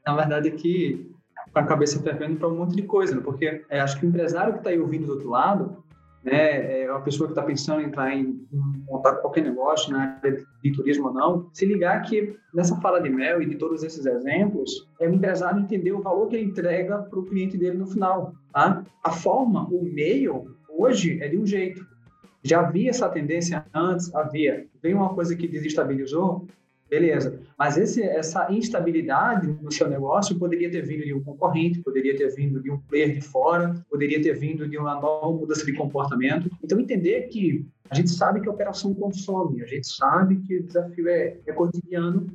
na 0.06 0.16
verdade, 0.16 0.50
aqui 0.50 1.10
com 1.52 1.60
a 1.60 1.66
cabeça 1.66 2.02
fervendo 2.02 2.38
para 2.38 2.48
um 2.48 2.58
monte 2.58 2.76
de 2.76 2.84
coisa, 2.84 3.16
né? 3.16 3.22
porque 3.24 3.64
é, 3.70 3.80
acho 3.80 4.00
que 4.00 4.06
o 4.06 4.10
empresário 4.10 4.54
que 4.54 4.60
está 4.60 4.72
aí 4.72 4.80
ouvindo 4.80 5.06
do 5.06 5.14
outro 5.14 5.30
lado, 5.30 5.84
né, 6.24 6.84
é 6.84 6.92
uma 6.92 7.02
pessoa 7.02 7.28
que 7.28 7.34
está 7.34 7.44
pensando 7.44 7.82
em 7.82 7.86
entrar 7.86 8.16
em, 8.16 8.48
montar 8.88 9.16
qualquer 9.16 9.44
negócio 9.44 9.92
na 9.92 10.18
área 10.18 10.32
de, 10.32 10.46
de 10.64 10.72
turismo 10.72 11.08
ou 11.08 11.14
não, 11.14 11.50
se 11.54 11.66
ligar 11.66 12.02
que 12.04 12.36
nessa 12.54 12.76
fala 12.78 13.02
de 13.02 13.10
mel 13.10 13.42
e 13.42 13.46
de 13.46 13.56
todos 13.56 13.84
esses 13.84 14.06
exemplos, 14.06 14.88
é 15.00 15.08
o 15.08 15.14
empresário 15.14 15.62
entender 15.62 15.92
o 15.92 16.02
valor 16.02 16.28
que 16.28 16.38
ele 16.38 16.46
entrega 16.46 17.00
para 17.00 17.20
o 17.20 17.26
cliente 17.26 17.58
dele 17.58 17.78
no 17.78 17.88
final. 17.88 18.34
Tá? 18.54 18.84
A 19.04 19.12
forma, 19.12 19.68
o 19.68 19.84
meio, 19.84 20.56
hoje 20.70 21.22
é 21.22 21.28
de 21.28 21.38
um 21.38 21.46
jeito. 21.46 21.86
Já 22.42 22.62
havia 22.62 22.90
essa 22.90 23.10
tendência 23.10 23.66
antes, 23.74 24.14
havia. 24.16 24.66
Veio 24.82 24.98
uma 24.98 25.14
coisa 25.14 25.36
que 25.36 25.48
desestabilizou, 25.48 26.48
Beleza. 26.94 27.40
Mas 27.58 27.76
esse, 27.76 28.04
essa 28.04 28.54
instabilidade 28.54 29.48
no 29.60 29.72
seu 29.72 29.90
negócio 29.90 30.38
poderia 30.38 30.70
ter 30.70 30.86
vindo 30.86 31.04
de 31.04 31.12
um 31.12 31.24
concorrente, 31.24 31.80
poderia 31.80 32.16
ter 32.16 32.30
vindo 32.36 32.62
de 32.62 32.70
um 32.70 32.78
player 32.78 33.16
de 33.16 33.20
fora, 33.20 33.84
poderia 33.90 34.22
ter 34.22 34.34
vindo 34.34 34.70
de 34.70 34.78
uma 34.78 35.02
nova 35.02 35.36
mudança 35.36 35.66
de 35.66 35.74
comportamento. 35.74 36.52
Então, 36.64 36.80
entender 36.80 37.30
que 37.30 37.68
a 37.90 37.96
gente 37.96 38.12
sabe 38.12 38.42
que 38.42 38.48
a 38.48 38.52
operação 38.52 38.94
consome, 38.94 39.64
a 39.64 39.66
gente 39.66 39.88
sabe 39.88 40.40
que 40.42 40.60
o 40.60 40.64
desafio 40.68 41.08
é, 41.08 41.36
é 41.48 41.52
cotidiano, 41.52 42.28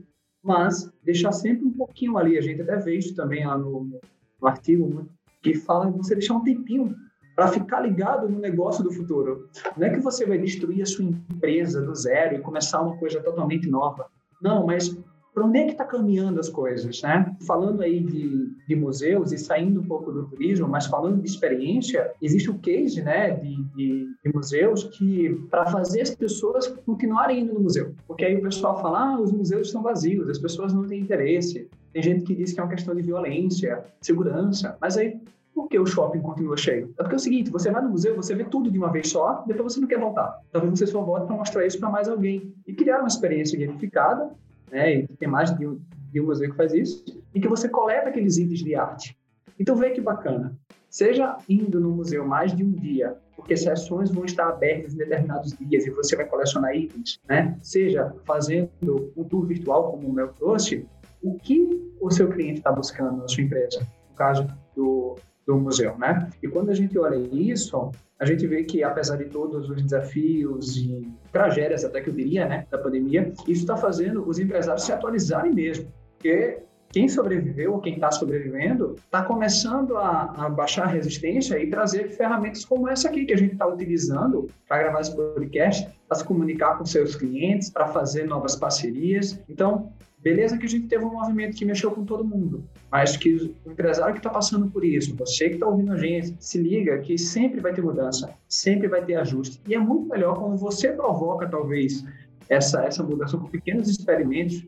mas 0.42 0.92
deixar 1.04 1.30
sempre 1.30 1.64
um 1.64 1.72
pouquinho 1.72 2.18
ali. 2.18 2.36
A 2.36 2.42
gente 2.42 2.60
até 2.60 2.78
vê 2.78 2.96
isso 2.96 3.14
também 3.14 3.46
lá 3.46 3.56
no, 3.56 4.00
no 4.42 4.48
artigo, 4.48 5.08
que 5.40 5.54
fala 5.54 5.88
você 5.88 6.16
deixar 6.16 6.34
um 6.34 6.42
tempinho 6.42 6.96
para 7.36 7.46
ficar 7.46 7.82
ligado 7.82 8.28
no 8.28 8.40
negócio 8.40 8.82
do 8.82 8.90
futuro. 8.90 9.48
Não 9.76 9.86
é 9.86 9.90
que 9.90 10.00
você 10.00 10.26
vai 10.26 10.36
destruir 10.36 10.82
a 10.82 10.86
sua 10.86 11.04
empresa 11.04 11.80
do 11.80 11.94
zero 11.94 12.34
e 12.34 12.40
começar 12.40 12.82
uma 12.82 12.96
coisa 12.96 13.20
totalmente 13.20 13.68
nova. 13.68 14.10
Não, 14.40 14.66
mas 14.66 14.96
para 15.38 15.46
onde 15.46 15.58
é 15.58 15.64
que 15.66 15.72
está 15.72 15.84
caminhando 15.84 16.40
as 16.40 16.48
coisas, 16.48 17.00
né? 17.00 17.32
Falando 17.46 17.82
aí 17.82 18.00
de, 18.00 18.50
de, 18.66 18.74
museus 18.74 19.30
e 19.30 19.38
saindo 19.38 19.80
um 19.80 19.84
pouco 19.84 20.10
do 20.10 20.26
turismo, 20.26 20.66
mas 20.66 20.86
falando 20.86 21.22
de 21.22 21.28
experiência, 21.28 22.10
existe 22.20 22.50
o 22.50 22.58
case, 22.58 23.00
né, 23.02 23.30
de, 23.36 23.62
de, 23.76 24.08
de 24.24 24.32
museus 24.34 24.84
que 24.84 25.30
para 25.48 25.66
fazer 25.66 26.00
as 26.00 26.10
pessoas 26.10 26.66
continuarem 26.84 27.40
indo 27.40 27.54
no 27.54 27.60
museu, 27.60 27.94
porque 28.06 28.24
aí 28.24 28.36
o 28.36 28.42
pessoal 28.42 28.80
fala, 28.80 29.14
ah, 29.14 29.20
os 29.20 29.30
museus 29.30 29.68
estão 29.68 29.80
vazios, 29.80 30.28
as 30.28 30.38
pessoas 30.38 30.72
não 30.72 30.84
têm 30.86 31.00
interesse. 31.00 31.68
Tem 31.92 32.02
gente 32.02 32.24
que 32.24 32.34
diz 32.34 32.52
que 32.52 32.58
é 32.58 32.62
uma 32.64 32.70
questão 32.70 32.94
de 32.94 33.02
violência, 33.02 33.84
segurança, 34.00 34.76
mas 34.80 34.96
aí 34.96 35.20
por 35.58 35.68
que 35.68 35.76
o 35.76 35.84
shopping 35.84 36.20
continua 36.20 36.56
cheio? 36.56 36.94
É 36.96 37.02
porque 37.02 37.16
é 37.16 37.16
o 37.16 37.18
seguinte, 37.18 37.50
você 37.50 37.68
vai 37.68 37.82
no 37.82 37.88
museu, 37.88 38.14
você 38.14 38.32
vê 38.32 38.44
tudo 38.44 38.70
de 38.70 38.78
uma 38.78 38.92
vez 38.92 39.10
só, 39.10 39.42
depois 39.44 39.72
você 39.72 39.80
não 39.80 39.88
quer 39.88 39.98
voltar. 39.98 40.40
Talvez 40.52 40.78
você 40.78 40.86
só 40.86 41.02
volte 41.02 41.26
para 41.26 41.34
mostrar 41.34 41.66
isso 41.66 41.80
para 41.80 41.90
mais 41.90 42.08
alguém. 42.08 42.54
E 42.64 42.72
criar 42.72 43.00
uma 43.00 43.08
experiência 43.08 43.58
gamificada, 43.58 44.30
né? 44.70 44.98
E 44.98 45.08
tem 45.08 45.28
mais 45.28 45.52
de 45.58 45.66
um, 45.66 45.80
de 46.12 46.20
um 46.20 46.26
museu 46.26 46.48
que 46.48 46.56
faz 46.56 46.72
isso, 46.72 47.04
em 47.34 47.40
que 47.40 47.48
você 47.48 47.68
coleta 47.68 48.08
aqueles 48.08 48.38
itens 48.38 48.60
de 48.60 48.76
arte. 48.76 49.18
Então 49.58 49.74
vê 49.74 49.90
que 49.90 50.00
bacana. 50.00 50.56
Seja 50.88 51.36
indo 51.48 51.80
no 51.80 51.90
museu 51.90 52.24
mais 52.24 52.54
de 52.54 52.62
um 52.62 52.70
dia, 52.70 53.16
porque 53.34 53.56
sessões 53.56 54.12
vão 54.12 54.24
estar 54.24 54.48
abertas 54.48 54.94
em 54.94 54.98
determinados 54.98 55.52
dias 55.58 55.84
e 55.84 55.90
você 55.90 56.14
vai 56.14 56.24
colecionar 56.24 56.72
itens, 56.76 57.18
né? 57.28 57.58
Seja 57.62 58.14
fazendo 58.24 59.12
um 59.16 59.24
tour 59.24 59.44
virtual, 59.44 59.90
como 59.90 60.06
o 60.06 60.12
meu 60.12 60.28
trouxe, 60.28 60.86
o 61.20 61.36
que 61.36 61.68
o 62.00 62.12
seu 62.12 62.28
cliente 62.28 62.58
está 62.58 62.70
buscando 62.70 63.16
na 63.16 63.26
sua 63.26 63.42
empresa? 63.42 63.80
No 64.08 64.14
caso 64.14 64.46
do, 64.76 65.16
do 65.48 65.58
museu, 65.58 65.96
né? 65.96 66.28
E 66.42 66.46
quando 66.46 66.68
a 66.68 66.74
gente 66.74 66.96
olha 66.98 67.16
isso, 67.32 67.90
a 68.20 68.26
gente 68.26 68.46
vê 68.46 68.62
que 68.64 68.84
apesar 68.84 69.16
de 69.16 69.24
todos 69.24 69.70
os 69.70 69.82
desafios 69.82 70.76
e 70.76 71.08
tragédias, 71.32 71.86
até 71.86 72.02
que 72.02 72.10
eu 72.10 72.14
diria, 72.14 72.46
né, 72.46 72.66
da 72.70 72.76
pandemia, 72.76 73.32
isso 73.48 73.62
está 73.62 73.74
fazendo 73.74 74.28
os 74.28 74.38
empresários 74.38 74.84
se 74.84 74.92
atualizarem 74.92 75.54
mesmo, 75.54 75.90
porque 76.12 76.58
quem 76.90 77.08
sobreviveu 77.08 77.78
quem 77.78 77.94
está 77.94 78.10
sobrevivendo 78.10 78.96
está 78.96 79.22
começando 79.22 79.96
a, 79.96 80.34
a, 80.36 80.48
baixar 80.50 80.84
a 80.84 80.88
resistência 80.88 81.58
e 81.58 81.68
trazer 81.68 82.10
ferramentas 82.10 82.64
como 82.64 82.88
essa 82.88 83.08
aqui 83.08 83.24
que 83.24 83.32
a 83.32 83.36
gente 83.36 83.52
está 83.52 83.66
utilizando 83.66 84.48
para 84.66 84.78
gravar 84.78 85.00
esse 85.00 85.14
podcast, 85.16 85.88
para 86.06 86.18
se 86.18 86.24
comunicar 86.24 86.76
com 86.76 86.84
seus 86.84 87.14
clientes, 87.14 87.70
para 87.70 87.88
fazer 87.88 88.26
novas 88.26 88.56
parcerias. 88.56 89.38
Então, 89.48 89.92
Beleza 90.20 90.58
que 90.58 90.66
a 90.66 90.68
gente 90.68 90.88
teve 90.88 91.04
um 91.04 91.12
movimento 91.12 91.56
que 91.56 91.64
mexeu 91.64 91.92
com 91.92 92.04
todo 92.04 92.24
mundo, 92.24 92.64
mas 92.90 93.16
que 93.16 93.34
o 93.64 93.70
empresário 93.70 94.14
que 94.14 94.18
está 94.18 94.30
passando 94.30 94.68
por 94.68 94.84
isso, 94.84 95.14
você 95.16 95.48
que 95.48 95.54
está 95.54 95.66
ouvindo 95.66 95.92
a 95.92 95.96
gente, 95.96 96.36
se 96.40 96.58
liga 96.60 96.98
que 96.98 97.16
sempre 97.16 97.60
vai 97.60 97.72
ter 97.72 97.82
mudança, 97.82 98.34
sempre 98.48 98.88
vai 98.88 99.04
ter 99.04 99.14
ajuste. 99.14 99.60
E 99.68 99.74
é 99.74 99.78
muito 99.78 100.08
melhor 100.08 100.38
quando 100.38 100.56
você 100.56 100.92
provoca, 100.92 101.46
talvez, 101.48 102.04
essa, 102.48 102.84
essa 102.84 103.02
mudança 103.02 103.38
com 103.38 103.46
pequenos 103.46 103.88
experimentos, 103.88 104.66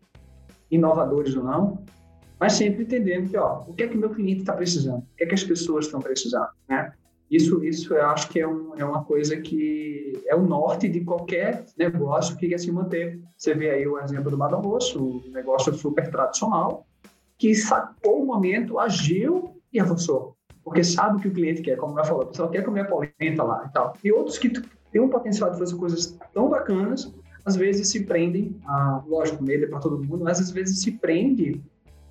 inovadores 0.71 1.35
ou 1.35 1.42
não, 1.42 1.85
mas 2.38 2.52
sempre 2.52 2.85
entendendo 2.85 3.28
que, 3.28 3.37
ó, 3.37 3.64
o 3.66 3.75
que 3.75 3.83
é 3.83 3.88
que 3.88 3.97
o 3.97 4.00
meu 4.00 4.11
cliente 4.11 4.40
está 4.40 4.52
precisando, 4.52 5.00
o 5.00 5.16
que 5.16 5.25
é 5.25 5.26
que 5.26 5.35
as 5.35 5.42
pessoas 5.42 5.87
estão 5.87 6.00
precisando, 6.00 6.49
né? 6.69 6.92
Isso, 7.30 7.62
isso 7.62 7.94
eu 7.94 8.06
acho 8.06 8.28
que 8.28 8.40
é, 8.40 8.49
um, 8.49 8.75
é 8.76 8.84
uma 8.84 9.04
coisa 9.04 9.37
que 9.37 10.20
é 10.26 10.34
o 10.34 10.42
norte 10.42 10.88
de 10.88 11.00
qualquer 11.02 11.64
negócio 11.78 12.37
que 12.37 12.49
quer 12.49 12.58
se 12.58 12.72
manter. 12.72 13.20
Você 13.37 13.54
vê 13.54 13.70
aí 13.70 13.87
o 13.87 13.99
exemplo 14.00 14.30
do 14.30 14.37
Madame 14.37 14.66
Rosso, 14.66 15.00
um 15.00 15.30
negócio 15.30 15.72
super 15.72 16.10
tradicional, 16.10 16.84
que 17.38 17.54
sacou 17.54 18.22
o 18.22 18.26
momento, 18.26 18.80
agiu 18.80 19.54
e 19.72 19.78
avançou. 19.78 20.37
Porque 20.64 20.82
sabe 20.82 21.18
o 21.18 21.20
que 21.20 21.28
o 21.28 21.32
cliente 21.32 21.62
quer, 21.62 21.76
como 21.76 21.99
eu 21.99 22.04
falou, 22.04 22.22
a 22.22 22.26
pessoa 22.26 22.50
quer 22.50 22.64
comer 22.64 22.88
polenta 22.88 23.42
lá 23.44 23.64
e 23.68 23.72
tal. 23.72 23.94
E 24.02 24.12
outros 24.12 24.37
que 24.37 24.50
têm 24.90 25.00
um 25.00 25.08
potencial 25.08 25.50
de 25.52 25.58
fazer 25.58 25.76
coisas 25.76 26.18
tão 26.34 26.49
bacanas, 26.49 27.14
às 27.44 27.54
vezes 27.54 27.88
se 27.88 28.04
prendem, 28.04 28.56
a, 28.66 29.02
lógico, 29.06 29.42
medo 29.42 29.64
é 29.64 29.68
para 29.68 29.78
todo 29.78 30.02
mundo, 30.02 30.25
mas 30.25 30.40
às 30.40 30.50
vezes 30.50 30.82
se 30.82 30.92
prende 30.92 31.62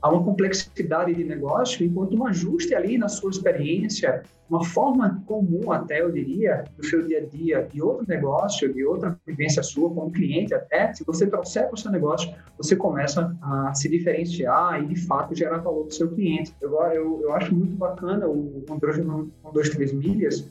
a 0.02 0.10
uma 0.10 0.24
complexidade 0.24 1.14
de 1.14 1.24
negócio, 1.24 1.86
enquanto 1.86 2.16
um 2.16 2.26
ajuste 2.26 2.74
ali 2.74 2.98
na 2.98 3.10
sua 3.10 3.32
experiência, 3.32 4.24
uma 4.50 4.64
forma 4.64 5.22
comum 5.28 5.72
até, 5.72 6.02
eu 6.02 6.12
diria, 6.12 6.64
do 6.78 6.86
seu 6.86 7.06
dia 7.06 7.20
a 7.20 7.26
dia, 7.26 7.68
de 7.72 7.82
outro 7.82 8.06
negócio, 8.08 8.74
de 8.74 8.84
outra 8.84 9.20
vivência 9.28 9.62
sua 9.62 9.90
como 9.94 10.12
cliente 10.12 10.54
até, 10.54 10.94
se 10.94 11.04
você 11.04 11.28
trouxer 11.28 11.66
para 11.66 11.76
o 11.76 11.78
seu 11.78 11.92
negócio, 11.92 12.34
você 12.58 12.76
começa 12.76 13.36
a 13.42 13.74
se 13.76 13.90
diferenciar 13.90 14.82
e, 14.82 14.88
de 14.88 14.96
fato, 15.06 15.36
gerar 15.36 15.58
valor 15.58 15.82
para 15.82 15.90
o 15.90 15.94
seu 15.94 16.10
cliente. 16.10 16.54
Eu, 16.62 16.74
eu, 16.94 17.22
eu 17.24 17.34
acho 17.34 17.54
muito 17.54 17.76
bacana 17.76 18.28
o 18.28 18.64
1, 18.70 19.52
2, 19.52 19.70
3 19.70 19.94
milhas 19.94 20.50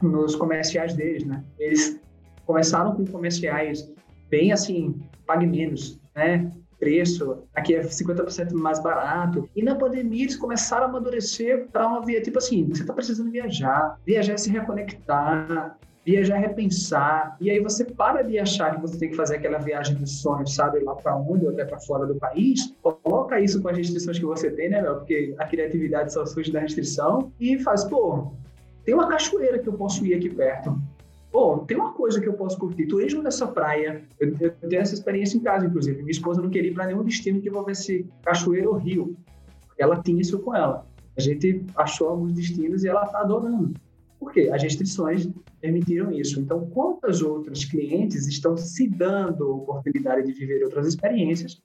nos 0.00 0.36
comerciais 0.36 0.94
deles, 0.94 1.24
né? 1.24 1.42
Eles 1.58 2.00
começaram 2.46 2.94
com 2.94 3.04
comerciais 3.04 3.92
bem 4.30 4.52
assim, 4.52 4.94
pague 5.26 5.46
menos, 5.46 6.00
né? 6.14 6.50
Preço, 6.78 7.44
aqui 7.54 7.74
é 7.74 7.80
50% 7.80 8.52
mais 8.52 8.82
barato. 8.82 9.48
E 9.54 9.62
na 9.62 9.74
pandemia 9.74 10.24
eles 10.24 10.36
começaram 10.36 10.86
a 10.86 10.88
amadurecer 10.88 11.68
para 11.72 11.86
uma 11.86 12.04
via, 12.04 12.20
tipo 12.20 12.38
assim, 12.38 12.64
você 12.68 12.82
está 12.82 12.92
precisando 12.92 13.30
viajar, 13.30 13.98
viajar 14.04 14.34
é 14.34 14.36
se 14.36 14.50
reconectar, 14.50 15.78
viajar 16.04 16.36
é 16.36 16.40
repensar. 16.40 17.36
E 17.40 17.50
aí 17.50 17.60
você 17.60 17.84
para 17.84 18.22
de 18.22 18.38
achar 18.38 18.74
que 18.74 18.80
você 18.80 18.98
tem 18.98 19.10
que 19.10 19.16
fazer 19.16 19.36
aquela 19.36 19.58
viagem 19.58 19.96
dos 19.96 20.20
sonhos, 20.20 20.54
sabe, 20.54 20.80
lá 20.80 20.94
para 20.94 21.16
onde 21.16 21.44
ou 21.44 21.50
até 21.50 21.64
para 21.64 21.80
fora 21.80 22.06
do 22.06 22.14
país. 22.14 22.74
Coloca 22.82 23.40
isso 23.40 23.60
com 23.60 23.68
as 23.68 23.76
restrições 23.76 24.18
que 24.18 24.24
você 24.24 24.50
tem, 24.50 24.68
né, 24.68 24.82
Mel? 24.82 24.96
Porque 24.96 25.34
a 25.38 25.46
criatividade 25.46 26.12
só 26.12 26.24
surge 26.24 26.52
da 26.52 26.60
restrição 26.60 27.32
e 27.40 27.58
faz, 27.58 27.84
pô, 27.84 28.32
tem 28.84 28.94
uma 28.94 29.08
cachoeira 29.08 29.58
que 29.58 29.68
eu 29.68 29.72
posso 29.72 30.06
ir 30.06 30.14
aqui 30.14 30.30
perto 30.30 30.78
Pô, 31.36 31.58
tem 31.58 31.76
uma 31.76 31.92
coisa 31.92 32.18
que 32.18 32.26
eu 32.26 32.32
posso 32.32 32.56
curtir, 32.56 32.86
turismo 32.86 33.22
nessa 33.22 33.46
praia. 33.46 34.02
Eu, 34.18 34.34
eu, 34.40 34.52
tenho 34.52 34.80
essa 34.80 34.94
experiência 34.94 35.36
em 35.36 35.40
casa, 35.42 35.66
inclusive. 35.66 35.98
Minha 35.98 36.10
esposa 36.10 36.40
não 36.40 36.48
queria 36.48 36.70
ir 36.70 36.72
para 36.72 36.86
nenhum 36.86 37.04
destino 37.04 37.42
que 37.42 37.48
envolvesse 37.50 38.08
cachoeira 38.22 38.70
ou 38.70 38.76
rio. 38.76 39.14
Ela 39.78 40.00
tinha 40.00 40.18
isso 40.18 40.38
com 40.38 40.56
ela. 40.56 40.86
A 41.14 41.20
gente 41.20 41.62
achou 41.76 42.08
alguns 42.08 42.32
destinos 42.32 42.84
e 42.84 42.88
ela 42.88 43.04
está 43.04 43.20
adorando. 43.20 43.74
Por 44.18 44.32
quê? 44.32 44.48
As 44.50 44.62
restrições 44.62 45.28
permitiram 45.60 46.10
isso. 46.10 46.40
Então, 46.40 46.70
quantos 46.70 47.20
outros 47.20 47.66
clientes 47.66 48.26
estão 48.26 48.56
se 48.56 48.88
dando 48.88 49.44
a 49.44 49.56
oportunidade 49.56 50.26
de 50.26 50.32
viver 50.32 50.64
outras 50.64 50.86
experiências 50.86 51.60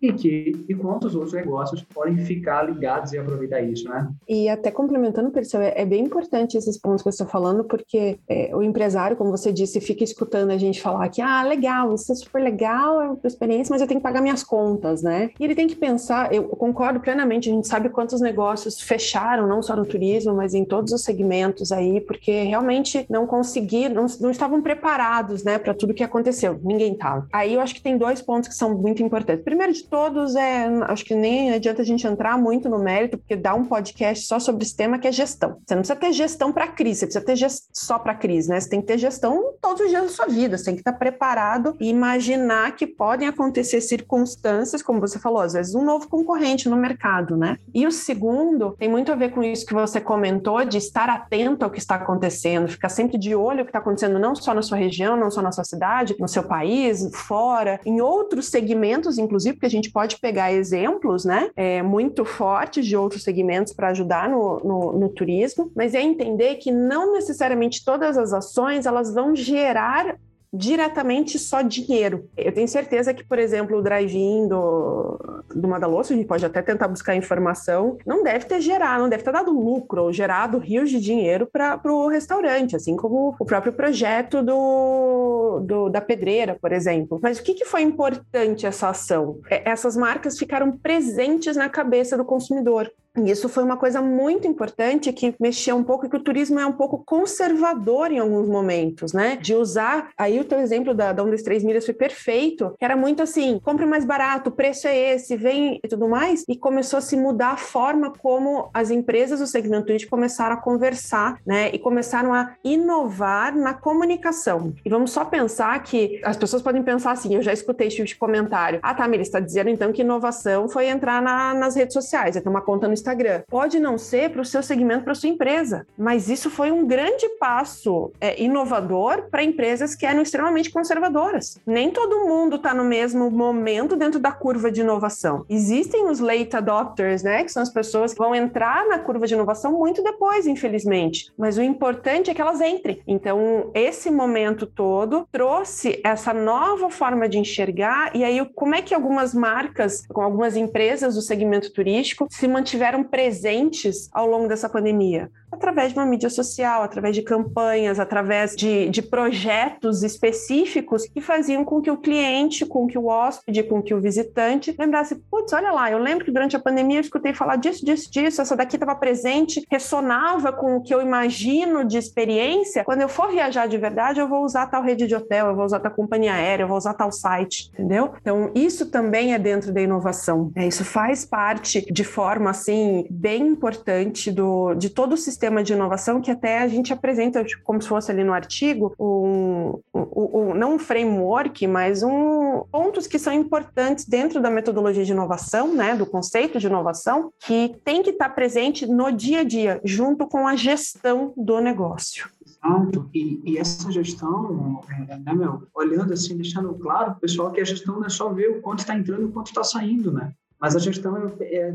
e 0.00 0.12
que 0.12 0.64
e 0.68 0.74
quantos 0.74 1.14
outros 1.14 1.32
negócios 1.32 1.82
podem 1.82 2.18
ficar 2.18 2.62
ligados 2.62 3.12
e 3.12 3.18
aproveitar 3.18 3.60
isso, 3.60 3.88
né? 3.88 4.08
E 4.28 4.48
até 4.48 4.70
complementando, 4.70 5.30
Perseu, 5.30 5.60
é, 5.60 5.72
é 5.76 5.84
bem 5.84 6.04
importante 6.04 6.56
esses 6.56 6.78
pontos 6.78 7.02
que 7.02 7.10
você 7.10 7.22
está 7.22 7.26
falando, 7.26 7.64
porque 7.64 8.18
é, 8.28 8.54
o 8.54 8.62
empresário, 8.62 9.16
como 9.16 9.30
você 9.30 9.52
disse, 9.52 9.80
fica 9.80 10.04
escutando 10.04 10.50
a 10.50 10.58
gente 10.58 10.80
falar 10.80 11.08
que, 11.08 11.20
ah, 11.20 11.42
legal, 11.42 11.94
isso 11.94 12.12
é 12.12 12.14
super 12.14 12.42
legal, 12.42 13.00
é 13.00 13.08
uma 13.08 13.18
experiência, 13.24 13.72
mas 13.72 13.80
eu 13.80 13.88
tenho 13.88 14.00
que 14.00 14.04
pagar 14.04 14.20
minhas 14.20 14.44
contas, 14.44 15.02
né? 15.02 15.30
E 15.38 15.44
ele 15.44 15.54
tem 15.54 15.66
que 15.66 15.76
pensar, 15.76 16.32
eu 16.32 16.44
concordo 16.44 17.00
plenamente, 17.00 17.50
a 17.50 17.52
gente 17.52 17.66
sabe 17.66 17.88
quantos 17.88 18.20
negócios 18.20 18.80
fecharam, 18.80 19.46
não 19.46 19.62
só 19.62 19.74
no 19.74 19.84
turismo, 19.84 20.34
mas 20.34 20.54
em 20.54 20.64
todos 20.64 20.92
os 20.92 21.02
segmentos 21.02 21.72
aí, 21.72 22.00
porque 22.00 22.42
realmente 22.44 23.06
não 23.08 23.26
conseguiram, 23.26 23.94
não, 23.94 24.06
não 24.20 24.30
estavam 24.30 24.62
preparados, 24.62 25.42
né, 25.42 25.58
para 25.58 25.74
tudo 25.74 25.94
que 25.94 26.04
aconteceu. 26.04 26.58
Ninguém 26.62 26.92
estava. 26.92 27.26
Aí 27.32 27.54
eu 27.54 27.60
acho 27.60 27.74
que 27.74 27.82
tem 27.82 27.96
dois 27.96 28.22
pontos 28.22 28.48
que 28.48 28.54
são 28.54 28.76
muito 28.76 29.02
importantes. 29.02 29.44
Primeiro 29.44 29.72
de 29.72 29.87
todos, 29.90 30.36
é, 30.36 30.66
acho 30.88 31.04
que 31.04 31.14
nem 31.14 31.52
adianta 31.52 31.82
a 31.82 31.84
gente 31.84 32.06
entrar 32.06 32.38
muito 32.38 32.68
no 32.68 32.78
mérito, 32.78 33.18
porque 33.18 33.36
dá 33.36 33.54
um 33.54 33.64
podcast 33.64 34.26
só 34.26 34.38
sobre 34.38 34.64
esse 34.64 34.76
tema 34.76 34.98
que 34.98 35.08
é 35.08 35.12
gestão. 35.12 35.58
Você 35.66 35.74
não 35.74 35.82
precisa 35.82 35.98
ter 35.98 36.12
gestão 36.12 36.52
para 36.52 36.68
crise, 36.68 37.00
você 37.00 37.06
precisa 37.06 37.24
ter 37.24 37.36
gest... 37.36 37.64
só 37.72 37.98
para 37.98 38.14
crise, 38.14 38.48
né? 38.48 38.60
Você 38.60 38.68
tem 38.68 38.80
que 38.80 38.86
ter 38.86 38.98
gestão 38.98 39.54
todos 39.60 39.82
os 39.82 39.88
dias 39.90 40.02
da 40.02 40.08
sua 40.08 40.26
vida, 40.26 40.56
você 40.56 40.64
tem 40.64 40.74
que 40.74 40.80
estar 40.80 40.92
preparado 40.92 41.76
e 41.80 41.88
imaginar 41.88 42.76
que 42.76 42.86
podem 42.86 43.28
acontecer 43.28 43.80
circunstâncias, 43.80 44.82
como 44.82 45.00
você 45.00 45.18
falou, 45.18 45.40
às 45.40 45.52
vezes 45.52 45.74
um 45.74 45.84
novo 45.84 46.08
concorrente 46.08 46.68
no 46.68 46.76
mercado, 46.76 47.36
né? 47.36 47.56
E 47.74 47.86
o 47.86 47.92
segundo 47.92 48.76
tem 48.78 48.88
muito 48.88 49.12
a 49.12 49.14
ver 49.14 49.30
com 49.30 49.42
isso 49.42 49.66
que 49.66 49.74
você 49.74 50.00
comentou, 50.00 50.64
de 50.64 50.78
estar 50.78 51.08
atento 51.08 51.64
ao 51.64 51.70
que 51.70 51.78
está 51.78 51.96
acontecendo, 51.96 52.68
ficar 52.68 52.88
sempre 52.88 53.18
de 53.18 53.34
olho 53.34 53.62
o 53.62 53.64
que 53.64 53.70
está 53.70 53.78
acontecendo, 53.78 54.18
não 54.18 54.34
só 54.34 54.54
na 54.54 54.62
sua 54.62 54.78
região, 54.78 55.16
não 55.16 55.30
só 55.30 55.42
na 55.42 55.52
sua 55.52 55.64
cidade, 55.64 56.16
no 56.18 56.28
seu 56.28 56.42
país, 56.42 57.08
fora, 57.14 57.80
em 57.84 58.00
outros 58.00 58.48
segmentos, 58.48 59.18
inclusive, 59.18 59.54
porque 59.54 59.66
a 59.66 59.70
gente 59.70 59.77
gente 59.78 59.90
pode 59.90 60.18
pegar 60.18 60.52
exemplos, 60.52 61.24
né, 61.24 61.50
é, 61.56 61.82
muito 61.82 62.24
fortes 62.24 62.86
de 62.86 62.96
outros 62.96 63.22
segmentos 63.22 63.72
para 63.72 63.88
ajudar 63.88 64.28
no, 64.28 64.60
no, 64.60 64.92
no, 64.92 65.08
turismo, 65.08 65.70
mas 65.74 65.94
é 65.94 66.02
entender 66.02 66.56
que 66.56 66.70
não 66.70 67.14
necessariamente 67.14 67.84
todas 67.84 68.18
as 68.18 68.32
ações 68.32 68.86
elas 68.86 69.12
vão 69.12 69.34
gerar 69.34 70.16
diretamente 70.52 71.38
só 71.38 71.60
dinheiro. 71.60 72.28
Eu 72.36 72.52
tenho 72.52 72.68
certeza 72.68 73.12
que, 73.12 73.24
por 73.24 73.38
exemplo, 73.38 73.76
o 73.76 73.82
drive-in 73.82 74.48
do, 74.48 75.44
do 75.54 75.68
Madaloso, 75.68 76.12
a 76.12 76.16
gente 76.16 76.26
pode 76.26 76.44
até 76.44 76.62
tentar 76.62 76.88
buscar 76.88 77.14
informação, 77.14 77.98
não 78.06 78.22
deve 78.22 78.46
ter 78.46 78.60
gerado, 78.60 79.02
não 79.02 79.10
deve 79.10 79.22
ter 79.22 79.32
dado 79.32 79.52
lucro 79.52 80.04
ou 80.04 80.12
gerado 80.12 80.58
rios 80.58 80.90
de 80.90 81.00
dinheiro 81.00 81.48
para 81.52 81.80
o 81.84 82.08
restaurante, 82.08 82.74
assim 82.74 82.96
como 82.96 83.34
o 83.38 83.44
próprio 83.44 83.72
projeto 83.72 84.42
do, 84.42 85.60
do, 85.60 85.88
da 85.88 86.00
pedreira, 86.00 86.56
por 86.60 86.72
exemplo. 86.72 87.18
Mas 87.22 87.38
o 87.38 87.42
que, 87.42 87.54
que 87.54 87.64
foi 87.64 87.82
importante 87.82 88.66
essa 88.66 88.88
ação? 88.88 89.40
É, 89.50 89.70
essas 89.70 89.96
marcas 89.96 90.38
ficaram 90.38 90.72
presentes 90.72 91.56
na 91.56 91.68
cabeça 91.68 92.16
do 92.16 92.24
consumidor. 92.24 92.90
Isso 93.16 93.48
foi 93.48 93.64
uma 93.64 93.76
coisa 93.76 94.00
muito 94.00 94.46
importante 94.46 95.12
que 95.12 95.34
mexeu 95.40 95.76
um 95.76 95.84
pouco, 95.84 96.08
que 96.08 96.16
o 96.16 96.22
turismo 96.22 96.58
é 96.58 96.66
um 96.66 96.72
pouco 96.72 97.02
conservador 97.04 98.12
em 98.12 98.18
alguns 98.18 98.48
momentos, 98.48 99.12
né? 99.12 99.36
De 99.36 99.54
usar. 99.54 100.10
Aí 100.16 100.38
o 100.38 100.44
teu 100.44 100.60
exemplo 100.60 100.94
da, 100.94 101.12
da 101.12 101.24
Um 101.24 101.30
das 101.30 101.42
Três 101.42 101.64
Milhas 101.64 101.84
foi 101.84 101.94
perfeito, 101.94 102.74
que 102.78 102.84
era 102.84 102.96
muito 102.96 103.22
assim: 103.22 103.58
compre 103.62 103.86
mais 103.86 104.04
barato, 104.04 104.50
o 104.50 104.52
preço 104.52 104.86
é 104.86 105.14
esse, 105.14 105.36
vem 105.36 105.80
e 105.82 105.88
tudo 105.88 106.08
mais. 106.08 106.44
E 106.48 106.56
começou 106.56 106.98
a 106.98 107.00
se 107.00 107.16
mudar 107.16 107.52
a 107.52 107.56
forma 107.56 108.12
como 108.18 108.70
as 108.72 108.90
empresas 108.90 109.40
do 109.40 109.46
segmento 109.46 109.86
turístico 109.86 110.10
começaram 110.10 110.54
a 110.54 110.60
conversar, 110.60 111.40
né? 111.46 111.70
E 111.72 111.78
começaram 111.78 112.32
a 112.32 112.54
inovar 112.64 113.56
na 113.56 113.74
comunicação. 113.74 114.74
E 114.84 114.88
vamos 114.88 115.10
só 115.10 115.24
pensar 115.24 115.82
que 115.82 116.20
as 116.24 116.36
pessoas 116.36 116.62
podem 116.62 116.82
pensar 116.82 117.12
assim: 117.12 117.34
eu 117.34 117.42
já 117.42 117.52
escutei 117.52 117.88
esse 117.88 117.96
tipo 117.96 118.08
de 118.08 118.16
comentário. 118.16 118.78
Ah, 118.82 118.94
tá, 118.94 119.06
Miri, 119.08 119.22
está 119.22 119.40
dizendo 119.40 119.70
então 119.70 119.92
que 119.92 120.02
inovação 120.02 120.68
foi 120.68 120.86
entrar 120.86 121.20
na, 121.20 121.54
nas 121.54 121.74
redes 121.74 121.94
sociais, 121.94 122.36
é 122.36 122.40
ter 122.40 122.48
uma 122.48 122.60
conta 122.60 122.86
no 122.86 122.94
Instagram. 122.98 123.42
Pode 123.48 123.78
não 123.78 123.96
ser 123.96 124.30
para 124.30 124.42
o 124.42 124.44
seu 124.44 124.62
segmento, 124.62 125.04
para 125.04 125.14
sua 125.14 125.28
empresa, 125.28 125.86
mas 125.96 126.28
isso 126.28 126.50
foi 126.50 126.70
um 126.70 126.86
grande 126.86 127.28
passo 127.40 128.12
é, 128.20 128.40
inovador 128.42 129.28
para 129.30 129.42
empresas 129.42 129.94
que 129.94 130.06
eram 130.06 130.22
extremamente 130.22 130.70
conservadoras. 130.70 131.58
Nem 131.66 131.90
todo 131.90 132.26
mundo 132.26 132.56
está 132.56 132.74
no 132.74 132.84
mesmo 132.84 133.30
momento 133.30 133.96
dentro 133.96 134.18
da 134.18 134.32
curva 134.32 134.70
de 134.70 134.80
inovação. 134.80 135.44
Existem 135.48 136.08
os 136.08 136.18
late 136.18 136.56
adopters, 136.56 137.22
né, 137.22 137.44
que 137.44 137.52
são 137.52 137.62
as 137.62 137.70
pessoas 137.70 138.12
que 138.12 138.18
vão 138.18 138.34
entrar 138.34 138.86
na 138.86 138.98
curva 138.98 139.26
de 139.26 139.34
inovação 139.34 139.72
muito 139.72 140.02
depois, 140.02 140.46
infelizmente. 140.46 141.32
Mas 141.36 141.56
o 141.56 141.62
importante 141.62 142.30
é 142.30 142.34
que 142.34 142.40
elas 142.40 142.60
entrem. 142.60 143.00
Então, 143.06 143.70
esse 143.74 144.10
momento 144.10 144.66
todo 144.66 145.26
trouxe 145.30 146.00
essa 146.04 146.32
nova 146.32 146.90
forma 146.90 147.28
de 147.28 147.38
enxergar 147.38 148.14
e 148.14 148.24
aí 148.24 148.44
como 148.54 148.74
é 148.74 148.82
que 148.82 148.94
algumas 148.94 149.34
marcas, 149.34 150.04
algumas 150.14 150.56
empresas 150.56 151.14
do 151.14 151.22
segmento 151.22 151.72
turístico 151.72 152.26
se 152.30 152.48
mantiveram 152.48 152.87
estiveram 152.88 153.04
presentes 153.04 154.08
ao 154.12 154.26
longo 154.26 154.48
dessa 154.48 154.68
pandemia? 154.68 155.30
Através 155.50 155.92
de 155.92 155.98
uma 155.98 156.06
mídia 156.06 156.28
social, 156.28 156.82
através 156.82 157.14
de 157.14 157.22
campanhas, 157.22 157.98
através 157.98 158.54
de, 158.54 158.88
de 158.90 159.00
projetos 159.00 160.02
específicos 160.02 161.06
que 161.06 161.20
faziam 161.20 161.64
com 161.64 161.80
que 161.80 161.90
o 161.90 161.96
cliente, 161.96 162.66
com 162.66 162.86
que 162.86 162.98
o 162.98 163.06
hóspede, 163.06 163.62
com 163.62 163.82
que 163.82 163.94
o 163.94 164.00
visitante 164.00 164.74
lembrasse: 164.78 165.16
putz, 165.30 165.52
olha 165.52 165.72
lá, 165.72 165.90
eu 165.90 165.98
lembro 165.98 166.24
que 166.24 166.30
durante 166.30 166.54
a 166.54 166.60
pandemia 166.60 166.98
eu 166.98 167.02
escutei 167.02 167.32
falar 167.32 167.56
disso, 167.56 167.84
disso, 167.84 168.10
disso, 168.10 168.42
essa 168.42 168.54
daqui 168.54 168.76
estava 168.76 168.94
presente, 168.94 169.64
ressonava 169.70 170.52
com 170.52 170.76
o 170.76 170.82
que 170.82 170.94
eu 170.94 171.00
imagino 171.00 171.84
de 171.84 171.96
experiência. 171.96 172.84
Quando 172.84 173.00
eu 173.00 173.08
for 173.08 173.30
viajar 173.30 173.66
de 173.66 173.78
verdade, 173.78 174.20
eu 174.20 174.28
vou 174.28 174.44
usar 174.44 174.66
tal 174.66 174.82
rede 174.82 175.06
de 175.06 175.14
hotel, 175.14 175.48
eu 175.48 175.56
vou 175.56 175.64
usar 175.64 175.80
tal 175.80 175.92
companhia 175.92 176.34
aérea, 176.34 176.64
eu 176.64 176.68
vou 176.68 176.76
usar 176.76 176.94
tal 176.94 177.10
site, 177.10 177.70
entendeu? 177.72 178.12
Então, 178.20 178.50
isso 178.54 178.90
também 178.90 179.32
é 179.32 179.38
dentro 179.38 179.72
da 179.72 179.80
inovação. 179.80 180.52
É, 180.54 180.66
isso 180.66 180.84
faz 180.84 181.24
parte 181.24 181.80
de 181.90 182.04
forma 182.04 182.50
assim 182.50 183.06
bem 183.10 183.46
importante 183.46 184.30
do, 184.30 184.74
de 184.74 184.90
todo 184.90 185.14
o 185.14 185.16
sistema 185.16 185.37
de 185.64 185.72
inovação 185.72 186.20
que 186.20 186.30
até 186.30 186.58
a 186.58 186.68
gente 186.68 186.92
apresenta 186.92 187.44
tipo, 187.44 187.62
como 187.62 187.80
se 187.80 187.88
fosse 187.88 188.10
ali 188.10 188.24
no 188.24 188.32
artigo, 188.32 188.94
um, 188.98 189.80
um, 189.94 190.08
um, 190.14 190.54
não 190.54 190.74
um 190.74 190.78
framework, 190.78 191.66
mas 191.66 192.02
um, 192.02 192.64
pontos 192.70 193.06
que 193.06 193.18
são 193.18 193.32
importantes 193.32 194.04
dentro 194.04 194.40
da 194.40 194.50
metodologia 194.50 195.04
de 195.04 195.12
inovação, 195.12 195.74
né, 195.74 195.94
do 195.94 196.06
conceito 196.06 196.58
de 196.58 196.66
inovação, 196.66 197.32
que 197.40 197.76
tem 197.84 198.02
que 198.02 198.10
estar 198.10 198.30
presente 198.30 198.86
no 198.86 199.10
dia 199.10 199.40
a 199.40 199.44
dia, 199.44 199.80
junto 199.84 200.26
com 200.26 200.46
a 200.46 200.56
gestão 200.56 201.32
do 201.36 201.60
negócio. 201.60 202.28
Exato. 202.44 203.08
E, 203.14 203.40
e, 203.44 203.58
essa 203.58 203.90
gestão, 203.92 204.80
é, 205.08 205.16
né, 205.16 205.32
meu, 205.32 205.62
olhando 205.74 206.12
assim, 206.12 206.36
deixando 206.36 206.74
claro, 206.74 207.14
pessoal, 207.20 207.52
que 207.52 207.60
a 207.60 207.64
gestão 207.64 207.96
não 207.96 208.06
é 208.06 208.08
só 208.08 208.32
ver 208.32 208.50
o 208.50 208.60
quanto 208.60 208.80
está 208.80 208.96
entrando 208.96 209.22
e 209.22 209.26
o 209.26 209.32
quanto 209.32 209.48
está 209.48 209.62
saindo, 209.62 210.12
né? 210.12 210.32
mas 210.60 210.74
a 210.74 210.78
gestão 210.78 211.16
é, 211.40 211.44
é, 211.44 211.74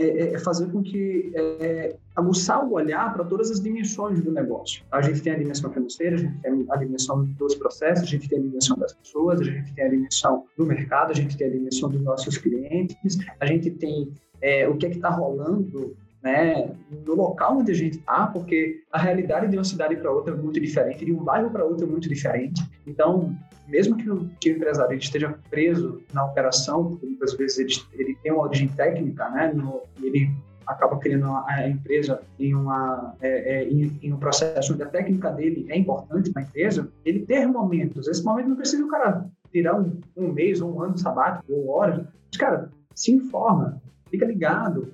é, 0.00 0.34
é 0.34 0.38
fazer 0.38 0.70
com 0.72 0.82
que 0.82 1.30
é, 1.34 1.94
aguçar 2.16 2.64
o 2.64 2.72
olhar 2.72 3.12
para 3.12 3.24
todas 3.24 3.50
as 3.50 3.60
dimensões 3.60 4.22
do 4.22 4.32
negócio. 4.32 4.82
A 4.90 5.02
gente 5.02 5.20
tem 5.20 5.34
a 5.34 5.38
dimensão 5.38 5.70
financeira, 5.70 6.16
a 6.16 6.18
gente 6.18 6.38
tem 6.40 6.66
a 6.70 6.76
dimensão 6.76 7.24
dos 7.24 7.54
processos, 7.54 8.04
a 8.04 8.06
gente 8.06 8.28
tem 8.28 8.38
a 8.38 8.42
dimensão 8.42 8.76
das 8.78 8.94
pessoas, 8.94 9.40
a 9.40 9.44
gente 9.44 9.74
tem 9.74 9.84
a 9.84 9.88
dimensão 9.88 10.44
do 10.56 10.64
mercado, 10.64 11.10
a 11.10 11.14
gente 11.14 11.36
tem 11.36 11.48
a 11.48 11.50
dimensão 11.50 11.90
dos 11.90 12.02
nossos 12.02 12.38
clientes, 12.38 13.18
a 13.38 13.46
gente 13.46 13.70
tem 13.72 14.10
é, 14.40 14.66
o 14.66 14.76
que 14.76 14.86
é 14.86 14.90
que 14.90 14.96
está 14.96 15.10
rolando 15.10 15.94
né, 16.22 16.70
no 17.06 17.14
local 17.14 17.58
onde 17.58 17.72
a 17.72 17.74
gente 17.74 17.98
está, 17.98 18.26
porque 18.26 18.82
a 18.92 18.98
realidade 18.98 19.48
de 19.48 19.56
uma 19.56 19.64
cidade 19.64 19.96
para 19.96 20.10
outra 20.10 20.34
é 20.34 20.36
muito 20.36 20.60
diferente, 20.60 21.04
de 21.04 21.12
um 21.12 21.22
bairro 21.22 21.50
para 21.50 21.64
outro 21.64 21.86
é 21.86 21.88
muito 21.88 22.08
diferente. 22.08 22.62
Então, 22.86 23.34
mesmo 23.66 23.96
que 23.96 24.10
o, 24.10 24.28
que 24.40 24.52
o 24.52 24.56
empresário 24.56 24.96
esteja 24.98 25.34
preso 25.48 26.02
na 26.12 26.24
operação, 26.24 26.88
porque 26.88 27.06
muitas 27.06 27.34
vezes 27.34 27.58
ele, 27.58 27.72
ele 27.94 28.18
tem 28.22 28.32
uma 28.32 28.42
origem 28.42 28.68
técnica, 28.68 29.28
né, 29.30 29.52
no, 29.54 29.82
ele 30.02 30.30
acaba 30.66 30.98
criando 30.98 31.26
a 31.46 31.68
empresa 31.68 32.20
em, 32.38 32.54
uma, 32.54 33.14
é, 33.20 33.56
é, 33.56 33.68
em, 33.68 33.98
em, 34.02 34.12
um 34.12 34.18
processo 34.18 34.72
onde 34.72 34.82
a 34.82 34.86
técnica 34.86 35.30
dele 35.30 35.66
é 35.68 35.76
importante 35.76 36.30
para 36.30 36.42
a 36.42 36.44
empresa, 36.44 36.88
ele 37.04 37.20
ter 37.20 37.46
momentos, 37.46 38.06
esse 38.06 38.22
momento 38.22 38.48
não 38.48 38.56
precisa 38.56 38.84
o 38.84 38.88
cara 38.88 39.26
tirar 39.50 39.80
um, 39.80 39.98
um 40.16 40.32
mês 40.32 40.60
ou 40.60 40.76
um 40.76 40.82
ano 40.82 40.96
sabático 40.96 41.52
ou 41.52 41.70
horas, 41.70 42.04
mas, 42.28 42.36
cara, 42.38 42.70
se 42.94 43.10
informa, 43.10 43.80
fica 44.10 44.24
ligado, 44.24 44.92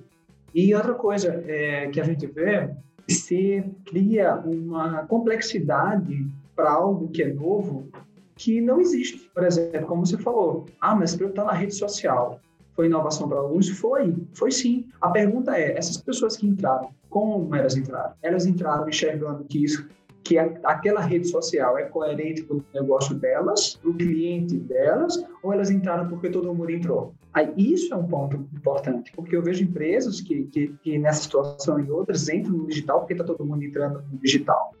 e 0.53 0.73
outra 0.73 0.93
coisa 0.93 1.43
é, 1.47 1.87
que 1.87 1.99
a 1.99 2.03
gente 2.03 2.25
vê, 2.27 2.69
se 3.07 3.63
cria 3.85 4.35
uma 4.35 5.05
complexidade 5.05 6.27
para 6.55 6.71
algo 6.71 7.09
que 7.09 7.23
é 7.23 7.33
novo 7.33 7.87
que 8.35 8.61
não 8.61 8.79
existe. 8.79 9.29
Por 9.33 9.43
exemplo, 9.43 9.87
como 9.87 10.05
você 10.05 10.17
falou, 10.17 10.65
ah, 10.79 10.95
mas 10.95 11.15
para 11.15 11.25
eu 11.25 11.29
estar 11.29 11.45
na 11.45 11.53
rede 11.53 11.73
social, 11.73 12.39
foi 12.75 12.85
inovação 12.85 13.27
para 13.27 13.39
alguns? 13.39 13.69
Foi, 13.69 14.15
foi 14.33 14.51
sim. 14.51 14.87
A 15.01 15.09
pergunta 15.09 15.57
é, 15.57 15.77
essas 15.77 15.97
pessoas 15.97 16.37
que 16.37 16.47
entraram, 16.47 16.89
como 17.09 17.53
elas 17.55 17.75
entraram? 17.75 18.13
Elas 18.21 18.45
entraram 18.45 18.87
enxergando 18.87 19.43
que 19.45 19.63
isso 19.63 19.87
que 20.27 20.37
aquela 20.37 20.99
rede 20.99 21.29
social 21.29 21.77
é 21.77 21.83
coerente 21.83 22.43
com 22.43 22.55
o 22.55 22.65
negócio 22.73 23.15
delas, 23.15 23.79
o 23.85 23.93
cliente 23.93 24.57
delas, 24.57 25.23
ou 25.41 25.53
elas 25.53 25.71
entraram 25.71 26.09
porque 26.09 26.29
todo 26.29 26.53
mundo 26.53 26.69
entrou? 26.69 27.13
Aí, 27.33 27.53
isso 27.55 27.93
é 27.93 27.97
um 27.97 28.05
ponto 28.05 28.35
importante, 28.53 29.09
porque 29.15 29.33
eu 29.33 29.41
vejo 29.41 29.63
empresas 29.63 30.19
que, 30.19 30.43
que, 30.47 30.75
que 30.83 30.97
nessa 30.97 31.23
situação 31.23 31.79
e 31.79 31.89
outras 31.89 32.27
entram 32.27 32.51
no 32.51 32.67
digital 32.67 32.99
porque 32.99 33.13
está 33.13 33.23
todo 33.23 33.45
mundo 33.45 33.63
entrando 33.63 34.03
no 34.11 34.17
digital. 34.17 34.73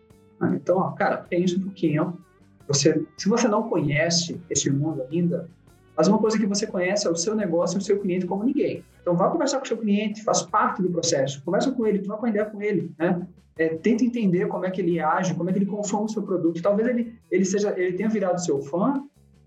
Então, 0.53 0.79
ó, 0.79 0.91
cara, 0.91 1.17
pensa 1.17 1.55
um 1.55 1.61
pouquinho. 1.61 2.17
Você, 2.67 3.01
se 3.17 3.29
você 3.29 3.47
não 3.47 3.69
conhece 3.69 4.41
esse 4.49 4.69
mundo 4.69 5.03
ainda, 5.09 5.49
mas 5.95 6.09
uma 6.09 6.19
coisa 6.19 6.37
que 6.37 6.45
você 6.45 6.67
conhece 6.67 7.07
é 7.07 7.09
o 7.09 7.15
seu 7.15 7.33
negócio 7.33 7.77
e 7.77 7.79
o 7.79 7.81
seu 7.81 7.99
cliente 7.99 8.25
como 8.25 8.43
ninguém. 8.43 8.83
Então, 9.07 9.15
vá 9.15 9.29
conversar 9.29 9.59
com 9.59 9.63
o 9.63 9.67
seu 9.69 9.77
cliente, 9.77 10.21
faz 10.21 10.41
parte 10.41 10.81
do 10.81 10.89
processo. 10.89 11.41
Conversa 11.45 11.71
com 11.71 11.87
ele, 11.87 11.99
troca 11.99 12.23
uma 12.23 12.29
ideia 12.29 12.43
com 12.43 12.61
ele, 12.61 12.91
né? 12.99 13.25
É, 13.57 13.69
tenta 13.69 14.03
entender 14.03 14.49
como 14.49 14.65
é 14.65 14.69
que 14.69 14.81
ele 14.81 14.99
age, 14.99 15.33
como 15.33 15.49
é 15.49 15.53
que 15.53 15.59
ele 15.59 15.65
consome 15.65 16.03
o 16.03 16.09
seu 16.09 16.23
produto. 16.23 16.61
Talvez 16.61 16.89
ele, 16.89 17.17
ele 17.31 17.45
seja, 17.45 17.73
ele 17.79 17.93
tenha 17.95 18.09
virado 18.09 18.43
seu 18.43 18.61
fã, 18.61 19.01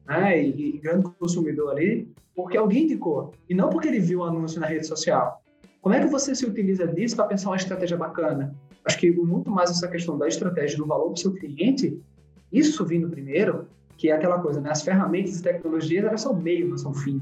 né? 0.09 0.43
E, 0.43 0.76
e 0.76 0.79
grande 0.79 1.11
consumidor 1.11 1.73
ali, 1.73 2.11
porque 2.35 2.57
alguém 2.57 2.85
indicou 2.85 3.35
e 3.50 3.55
não 3.55 3.69
porque 3.69 3.88
ele 3.88 4.00
viu 4.00 4.21
o 4.21 4.23
um 4.23 4.25
anúncio 4.25 4.59
na 4.59 4.67
rede 4.67 4.87
social. 4.87 5.43
Como 5.83 5.95
é 5.95 6.00
que 6.00 6.07
você 6.07 6.35
se 6.35 6.47
utiliza 6.47 6.87
disso 6.87 7.14
para 7.14 7.26
pensar 7.26 7.50
uma 7.50 7.57
estratégia 7.57 7.99
bacana? 7.99 8.55
Acho 8.87 8.99
que 8.99 9.12
muito 9.12 9.50
mais 9.50 9.71
essa 9.71 9.88
questão 9.88 10.17
da 10.17 10.26
estratégia 10.26 10.79
do 10.79 10.87
valor 10.87 11.09
para 11.09 11.12
o 11.12 11.19
seu 11.19 11.35
cliente, 11.35 12.00
isso 12.50 12.83
vindo 12.87 13.11
primeiro, 13.11 13.67
que 13.99 14.09
é 14.09 14.14
aquela 14.14 14.38
coisa, 14.38 14.59
né? 14.59 14.71
As 14.71 14.81
ferramentas 14.81 15.38
e 15.38 15.43
tecnologias, 15.43 16.07
elas 16.07 16.23
são 16.23 16.35
meio, 16.35 16.67
não 16.67 16.79
são 16.79 16.95
fim. 16.95 17.21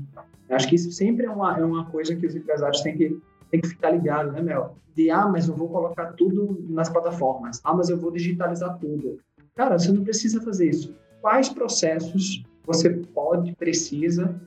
Acho 0.51 0.69
que 0.69 0.75
isso 0.75 0.91
sempre 0.93 1.27
é 1.27 1.31
uma, 1.31 1.59
é 1.59 1.65
uma 1.65 1.87
coisa 1.87 2.15
que 2.15 2.27
os 2.27 2.35
empresários 2.35 2.81
têm 2.81 2.97
que, 2.97 3.19
têm 3.51 3.61
que 3.61 3.69
ficar 3.69 3.91
ligados, 3.91 4.33
né, 4.33 4.41
Mel? 4.41 4.77
De, 4.95 5.11
ah, 5.11 5.29
mas 5.29 5.49
eu 5.49 5.55
vou 5.55 5.69
colocar 5.69 6.13
tudo 6.13 6.65
nas 6.69 6.89
plataformas. 6.89 7.61
Ah, 7.63 7.75
mas 7.75 7.89
eu 7.89 7.97
vou 7.97 8.11
digitalizar 8.11 8.79
tudo. 8.79 9.19
Cara, 9.55 9.79
você 9.79 9.93
não 9.93 10.03
precisa 10.03 10.41
fazer 10.41 10.71
isso. 10.71 10.95
Quais 11.21 11.49
processos 11.49 12.43
você 12.65 12.91
pode, 12.91 13.55
precisa 13.57 14.41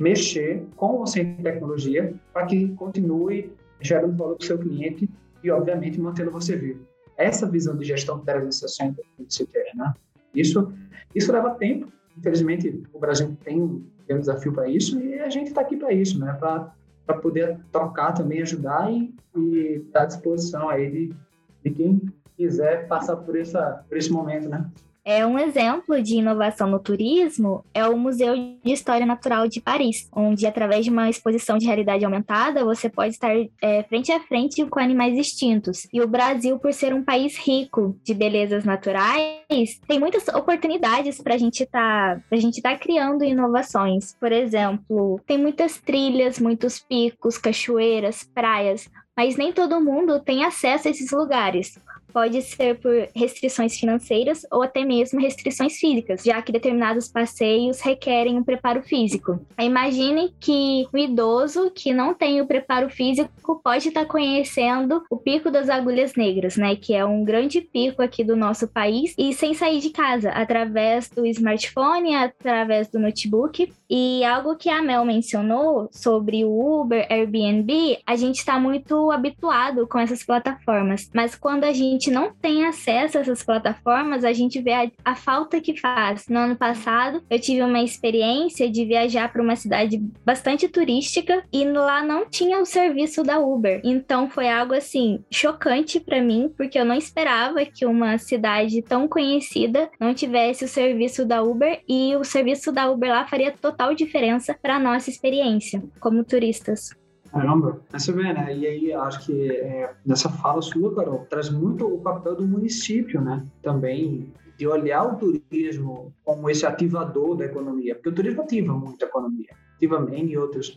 mexer 0.00 0.64
com 0.76 0.98
você 0.98 1.20
em 1.20 1.36
tecnologia 1.36 2.14
para 2.32 2.46
que 2.46 2.68
continue 2.74 3.52
gerando 3.80 4.16
valor 4.16 4.36
para 4.36 4.44
o 4.44 4.46
seu 4.46 4.58
cliente 4.58 5.08
e, 5.42 5.50
obviamente, 5.50 6.00
mantendo 6.00 6.30
você 6.30 6.56
vivo. 6.56 6.86
Essa 7.16 7.48
visão 7.48 7.76
de 7.76 7.84
gestão 7.84 8.20
360 8.20 9.02
que 9.16 9.24
você 9.28 9.46
quer, 9.46 9.72
né? 9.74 9.92
Isso, 10.34 10.72
isso 11.14 11.32
leva 11.32 11.54
tempo. 11.54 11.92
Infelizmente, 12.16 12.82
o 12.92 12.98
Brasil 12.98 13.36
tem 13.44 13.84
tem 14.08 14.16
um 14.16 14.20
desafio 14.20 14.52
para 14.52 14.66
isso 14.66 14.98
e 14.98 15.20
a 15.20 15.28
gente 15.28 15.48
está 15.48 15.60
aqui 15.60 15.76
para 15.76 15.92
isso, 15.92 16.18
né? 16.18 16.32
Para 16.32 17.18
poder 17.20 17.60
trocar 17.70 18.12
também, 18.12 18.40
ajudar 18.40 18.90
e 18.90 19.14
estar 19.36 20.00
tá 20.00 20.02
à 20.02 20.06
disposição 20.06 20.68
aí 20.70 20.90
de, 20.90 21.14
de 21.62 21.70
quem 21.70 22.02
quiser 22.34 22.88
passar 22.88 23.16
por, 23.16 23.38
essa, 23.38 23.84
por 23.86 23.98
esse 23.98 24.10
momento, 24.10 24.48
né? 24.48 24.66
É 25.10 25.24
um 25.24 25.38
exemplo 25.38 26.02
de 26.02 26.16
inovação 26.16 26.68
no 26.68 26.78
turismo 26.78 27.64
é 27.72 27.88
o 27.88 27.96
Museu 27.96 28.34
de 28.62 28.70
História 28.70 29.06
Natural 29.06 29.48
de 29.48 29.58
Paris, 29.58 30.06
onde 30.14 30.46
através 30.46 30.84
de 30.84 30.90
uma 30.90 31.08
exposição 31.08 31.56
de 31.56 31.64
realidade 31.64 32.04
aumentada 32.04 32.62
você 32.62 32.90
pode 32.90 33.14
estar 33.14 33.34
é, 33.62 33.82
frente 33.84 34.12
a 34.12 34.20
frente 34.20 34.62
com 34.66 34.78
animais 34.78 35.16
extintos. 35.16 35.88
E 35.94 36.02
o 36.02 36.06
Brasil, 36.06 36.58
por 36.58 36.74
ser 36.74 36.92
um 36.92 37.02
país 37.02 37.38
rico 37.38 37.98
de 38.04 38.12
belezas 38.12 38.64
naturais, 38.64 39.80
tem 39.88 39.98
muitas 39.98 40.28
oportunidades 40.28 41.22
para 41.22 41.36
a 41.36 41.38
gente 41.38 41.64
tá, 41.64 42.20
gente 42.34 42.58
estar 42.58 42.72
tá 42.72 42.78
criando 42.78 43.24
inovações. 43.24 44.14
Por 44.20 44.30
exemplo, 44.30 45.18
tem 45.26 45.38
muitas 45.38 45.78
trilhas, 45.78 46.38
muitos 46.38 46.80
picos, 46.80 47.38
cachoeiras, 47.38 48.28
praias, 48.34 48.90
mas 49.16 49.38
nem 49.38 49.54
todo 49.54 49.80
mundo 49.80 50.20
tem 50.20 50.44
acesso 50.44 50.86
a 50.86 50.90
esses 50.90 51.10
lugares 51.12 51.80
pode 52.12 52.42
ser 52.42 52.78
por 52.78 53.08
restrições 53.14 53.76
financeiras 53.76 54.42
ou 54.50 54.62
até 54.62 54.84
mesmo 54.84 55.20
restrições 55.20 55.76
físicas, 55.76 56.22
já 56.22 56.40
que 56.42 56.52
determinados 56.52 57.08
passeios 57.08 57.80
requerem 57.80 58.36
um 58.36 58.44
preparo 58.44 58.82
físico. 58.82 59.40
Imagine 59.58 60.32
que 60.40 60.86
o 60.92 60.98
idoso 60.98 61.70
que 61.70 61.92
não 61.92 62.14
tem 62.14 62.40
o 62.40 62.46
preparo 62.46 62.90
físico 62.90 63.60
pode 63.62 63.88
estar 63.88 64.04
conhecendo 64.06 65.02
o 65.10 65.16
Pico 65.16 65.50
das 65.50 65.68
Agulhas 65.68 66.14
Negras, 66.14 66.56
né, 66.56 66.76
que 66.76 66.94
é 66.94 67.04
um 67.04 67.24
grande 67.24 67.60
pico 67.60 68.02
aqui 68.02 68.22
do 68.22 68.36
nosso 68.36 68.68
país, 68.68 69.14
e 69.18 69.32
sem 69.32 69.54
sair 69.54 69.80
de 69.80 69.90
casa, 69.90 70.30
através 70.30 71.08
do 71.08 71.26
smartphone, 71.26 72.14
através 72.14 72.88
do 72.88 72.98
notebook. 72.98 73.72
E 73.90 74.22
algo 74.24 74.56
que 74.56 74.68
a 74.68 74.82
Mel 74.82 75.04
mencionou 75.04 75.88
sobre 75.90 76.44
o 76.44 76.80
Uber, 76.80 77.06
Airbnb, 77.10 77.98
a 78.06 78.16
gente 78.16 78.36
está 78.36 78.60
muito 78.60 79.10
habituado 79.10 79.86
com 79.86 79.98
essas 79.98 80.22
plataformas, 80.22 81.10
mas 81.14 81.34
quando 81.34 81.64
a 81.64 81.72
gente 81.72 81.97
gente 81.98 82.10
não 82.12 82.32
tem 82.32 82.64
acesso 82.64 83.18
a 83.18 83.20
essas 83.20 83.42
plataformas, 83.42 84.24
a 84.24 84.32
gente 84.32 84.62
vê 84.62 84.72
a, 84.72 84.90
a 85.04 85.14
falta 85.16 85.60
que 85.60 85.76
faz. 85.76 86.28
No 86.28 86.38
ano 86.38 86.56
passado, 86.56 87.22
eu 87.28 87.40
tive 87.40 87.62
uma 87.62 87.82
experiência 87.82 88.70
de 88.70 88.84
viajar 88.84 89.30
para 89.32 89.42
uma 89.42 89.56
cidade 89.56 90.00
bastante 90.24 90.68
turística 90.68 91.42
e 91.52 91.64
lá 91.64 92.02
não 92.02 92.28
tinha 92.30 92.60
o 92.60 92.64
serviço 92.64 93.24
da 93.24 93.38
Uber. 93.38 93.80
Então 93.84 94.30
foi 94.30 94.48
algo 94.48 94.74
assim 94.74 95.24
chocante 95.30 95.98
para 95.98 96.22
mim, 96.22 96.52
porque 96.56 96.78
eu 96.78 96.84
não 96.84 96.94
esperava 96.94 97.64
que 97.64 97.84
uma 97.84 98.16
cidade 98.16 98.80
tão 98.82 99.08
conhecida 99.08 99.90
não 99.98 100.14
tivesse 100.14 100.64
o 100.64 100.68
serviço 100.68 101.24
da 101.24 101.42
Uber 101.42 101.82
e 101.88 102.14
o 102.14 102.22
serviço 102.22 102.70
da 102.70 102.88
Uber 102.88 103.10
lá 103.10 103.26
faria 103.26 103.50
total 103.50 103.94
diferença 103.94 104.56
para 104.60 104.78
nossa 104.78 105.10
experiência 105.10 105.82
como 105.98 106.22
turistas. 106.22 106.97
Caramba, 107.32 107.80
você 107.90 108.12
vê, 108.12 108.32
né? 108.32 108.56
E 108.56 108.66
aí 108.66 108.92
acho 108.92 109.26
que 109.26 109.50
é, 109.50 109.94
nessa 110.04 110.28
fala 110.28 110.62
sua, 110.62 110.94
Carol, 110.94 111.26
traz 111.28 111.50
muito 111.50 111.86
o 111.86 112.00
papel 112.00 112.34
do 112.34 112.46
município, 112.46 113.20
né? 113.20 113.44
Também 113.62 114.32
de 114.56 114.66
olhar 114.66 115.04
o 115.04 115.16
turismo 115.16 116.12
como 116.24 116.50
esse 116.50 116.66
ativador 116.66 117.36
da 117.36 117.44
economia, 117.44 117.94
porque 117.94 118.08
o 118.08 118.14
turismo 118.14 118.42
ativa 118.42 118.72
muito 118.72 119.04
a 119.04 119.08
economia, 119.08 119.50
ativa 119.76 120.04
N 120.10 120.36
outras 120.36 120.76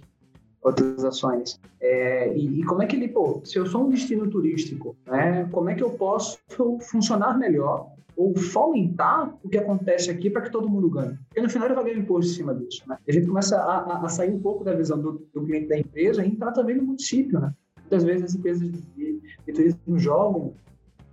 outras 0.62 1.04
ações. 1.04 1.60
É, 1.80 2.34
e, 2.36 2.62
e, 2.62 2.64
como 2.64 2.84
é 2.84 2.86
que 2.86 2.96
ele, 2.96 3.08
pô, 3.08 3.42
se 3.44 3.58
eu 3.58 3.66
sou 3.66 3.86
um 3.86 3.90
destino 3.90 4.30
turístico, 4.30 4.96
né, 5.06 5.48
como 5.52 5.70
é 5.70 5.76
que 5.76 5.84
eu 5.84 5.92
posso 5.92 6.38
funcionar 6.82 7.38
melhor 7.38 7.88
ou 8.16 8.36
fomentar 8.36 9.36
o 9.44 9.50
que 9.50 9.58
acontece 9.58 10.12
aqui 10.12 10.30
para 10.30 10.42
que 10.42 10.52
todo 10.52 10.70
mundo 10.70 10.90
ganhe. 10.90 11.18
Porque 11.28 11.42
no 11.42 11.50
final 11.50 11.68
ele 11.68 11.76
vai 11.76 11.86
ganhar 11.86 11.98
imposto 11.98 12.32
em 12.32 12.36
cima 12.36 12.54
disso. 12.54 12.84
Né? 12.88 12.98
A 13.08 13.12
gente 13.12 13.26
começa 13.26 13.58
a, 13.58 14.06
a, 14.06 14.10
sair 14.10 14.32
um 14.32 14.40
pouco 14.40 14.64
da 14.64 14.74
visão 14.74 15.00
do, 15.00 15.28
do 15.34 15.44
cliente 15.46 15.70
da 15.70 15.80
empresa 15.80 16.24
e 16.24 16.28
entrar 16.28 16.52
também 16.52 16.76
no 16.76 16.84
município. 16.84 17.40
Né? 17.40 17.52
Muitas 17.80 18.04
vezes 18.04 18.24
as 18.26 18.36
empresas 18.36 18.70
de, 18.70 19.22
de 19.46 19.54
turismo 19.54 19.98
jogam 19.98 20.54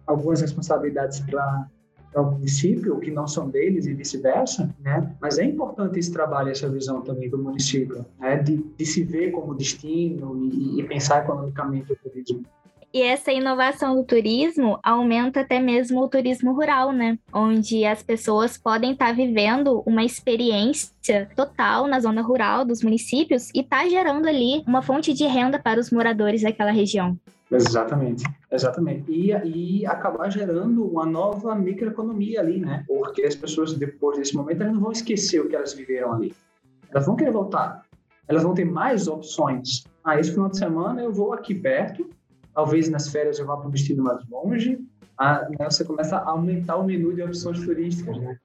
algumas 0.07 0.41
responsabilidades 0.41 1.21
para 1.21 1.69
o 2.15 2.23
município, 2.23 2.99
que 3.01 3.11
não 3.11 3.27
são 3.27 3.49
deles 3.49 3.87
e 3.87 3.95
vice-versa, 3.95 4.75
né? 4.81 5.15
Mas 5.21 5.39
é 5.39 5.45
importante 5.45 5.99
esse 5.99 6.13
trabalho, 6.13 6.51
essa 6.51 6.69
visão 6.69 7.03
também 7.03 7.29
do 7.29 7.39
município, 7.39 8.05
né? 8.19 8.37
De, 8.37 8.57
de 8.77 8.87
se 8.87 9.03
ver 9.03 9.31
como 9.31 9.55
destino 9.55 10.37
e, 10.37 10.81
e 10.81 10.83
pensar 10.85 11.25
economicamente 11.25 11.93
o 11.93 11.97
turismo. 11.97 12.45
E 12.93 13.03
essa 13.03 13.31
inovação 13.31 13.97
do 13.97 14.03
turismo 14.03 14.79
aumenta 14.83 15.41
até 15.41 15.61
mesmo 15.61 16.01
o 16.01 16.09
turismo 16.09 16.55
rural, 16.55 16.91
né? 16.91 17.19
Onde 17.33 17.85
as 17.85 18.03
pessoas 18.03 18.57
podem 18.57 18.93
estar 18.93 19.15
vivendo 19.15 19.83
uma 19.85 20.03
experiência 20.03 21.29
total 21.37 21.87
na 21.87 22.01
zona 22.01 22.23
rural 22.23 22.65
dos 22.65 22.83
municípios 22.83 23.51
e 23.55 23.63
tá 23.63 23.87
gerando 23.87 24.27
ali 24.27 24.63
uma 24.67 24.81
fonte 24.81 25.13
de 25.13 25.25
renda 25.25 25.59
para 25.59 25.79
os 25.79 25.91
moradores 25.91 26.43
daquela 26.43 26.71
região. 26.71 27.19
Exatamente, 27.51 28.25
exatamente. 28.53 29.11
E, 29.11 29.31
e 29.31 29.87
acabar 29.87 30.31
gerando 30.31 30.85
uma 30.87 31.07
nova 31.07 31.55
microeconomia 31.55 32.41
ali, 32.41 32.61
né? 32.61 32.85
Porque 32.87 33.23
as 33.23 33.35
pessoas, 33.35 33.73
depois 33.73 34.19
desse 34.19 34.35
momento, 34.35 34.63
elas 34.63 34.75
não 34.75 34.83
vão 34.83 34.93
esquecer 34.93 35.41
o 35.41 35.49
que 35.49 35.57
elas 35.57 35.73
viveram 35.73 36.13
ali. 36.13 36.35
Elas 36.91 37.07
vão 37.07 37.17
querer 37.17 37.33
voltar. 37.33 37.85
Elas 38.27 38.43
vão 38.43 38.53
ter 38.53 38.65
mais 38.65 39.09
opções. 39.09 39.85
Ah, 40.05 40.21
esse 40.21 40.33
final 40.33 40.51
de 40.51 40.59
semana 40.59 41.03
eu 41.03 41.13
vou 41.13 41.33
aqui 41.33 41.55
perto, 41.55 42.09
talvez 42.55 42.89
nas 42.89 43.09
férias 43.09 43.39
eu 43.39 43.47
vá 43.47 43.57
para 43.57 43.69
um 43.69 43.71
destino 43.71 44.03
mais 44.03 44.27
longe. 44.29 44.79
Ah, 45.17 45.49
né, 45.59 45.69
você 45.69 45.85
começa 45.85 46.17
a 46.17 46.31
aumentar 46.31 46.77
o 46.77 46.85
menu 46.85 47.15
de 47.15 47.23
opções 47.23 47.59
turísticas, 47.65 48.17
né? 48.19 48.39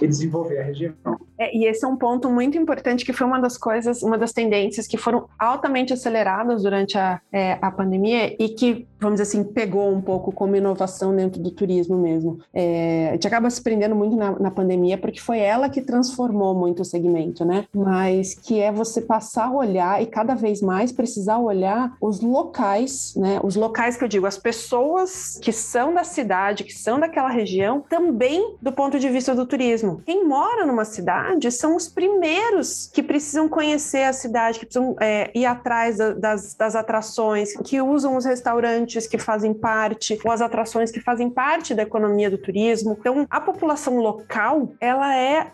E 0.00 0.06
desenvolver 0.06 0.58
a 0.58 0.64
região. 0.64 0.94
É, 1.38 1.56
e 1.56 1.66
esse 1.66 1.84
é 1.84 1.88
um 1.88 1.96
ponto 1.96 2.28
muito 2.28 2.58
importante 2.58 3.04
que 3.04 3.12
foi 3.12 3.26
uma 3.26 3.40
das 3.40 3.56
coisas, 3.56 4.02
uma 4.02 4.18
das 4.18 4.32
tendências 4.32 4.88
que 4.88 4.96
foram 4.96 5.28
altamente 5.38 5.92
aceleradas 5.92 6.64
durante 6.64 6.98
a, 6.98 7.20
é, 7.32 7.58
a 7.62 7.70
pandemia 7.70 8.34
e 8.42 8.48
que, 8.48 8.87
vamos 9.00 9.20
dizer 9.20 9.22
assim, 9.22 9.44
pegou 9.44 9.92
um 9.92 10.00
pouco 10.00 10.32
como 10.32 10.56
inovação 10.56 11.14
dentro 11.14 11.40
do 11.40 11.50
turismo 11.50 11.96
mesmo. 11.96 12.40
É, 12.52 13.08
a 13.10 13.12
gente 13.12 13.26
acaba 13.26 13.48
se 13.50 13.62
prendendo 13.62 13.94
muito 13.94 14.16
na, 14.16 14.38
na, 14.38 14.50
pandemia 14.50 14.98
porque 14.98 15.20
foi 15.20 15.38
ela 15.38 15.68
que 15.68 15.80
transformou 15.80 16.54
muito 16.54 16.82
o 16.82 16.84
segmento, 16.84 17.44
né? 17.44 17.64
Mas 17.74 18.34
que 18.34 18.60
é 18.60 18.72
você 18.72 19.00
passar 19.00 19.46
a 19.46 19.52
olhar 19.52 20.02
e 20.02 20.06
cada 20.06 20.34
vez 20.34 20.60
mais 20.60 20.90
precisar 20.90 21.38
olhar 21.38 21.96
os 22.00 22.20
locais, 22.20 23.14
né? 23.16 23.40
Os 23.42 23.54
locais 23.54 23.96
que 23.96 24.04
eu 24.04 24.08
digo, 24.08 24.26
as 24.26 24.38
pessoas 24.38 25.38
que 25.40 25.52
são 25.52 25.94
da 25.94 26.04
cidade, 26.04 26.64
que 26.64 26.72
são 26.72 26.98
daquela 26.98 27.28
região, 27.28 27.84
também 27.88 28.56
do 28.60 28.72
ponto 28.72 28.98
de 28.98 29.08
vista 29.08 29.34
do 29.34 29.46
turismo. 29.46 30.02
Quem 30.04 30.26
mora 30.26 30.66
numa 30.66 30.84
cidade 30.84 31.50
são 31.52 31.76
os 31.76 31.88
primeiros 31.88 32.90
que 32.92 33.02
precisam 33.02 33.48
conhecer 33.48 34.04
a 34.04 34.12
cidade, 34.12 34.58
que 34.58 34.66
precisam 34.66 34.96
é, 35.00 35.30
ir 35.34 35.46
atrás 35.46 35.98
da, 35.98 36.12
das, 36.14 36.54
das 36.54 36.74
atrações, 36.74 37.52
que 37.64 37.80
usam 37.80 38.16
os 38.16 38.24
restaurantes 38.24 38.87
que 39.06 39.18
fazem 39.18 39.52
parte, 39.52 40.18
ou 40.24 40.30
as 40.30 40.40
atrações 40.40 40.90
que 40.90 41.00
fazem 41.00 41.28
parte 41.28 41.74
da 41.74 41.82
economia 41.82 42.30
do 42.30 42.38
turismo. 42.38 42.96
Então, 42.98 43.26
a 43.28 43.40
população 43.40 43.98
local, 43.98 44.72
ela 44.80 45.16
é 45.16 45.52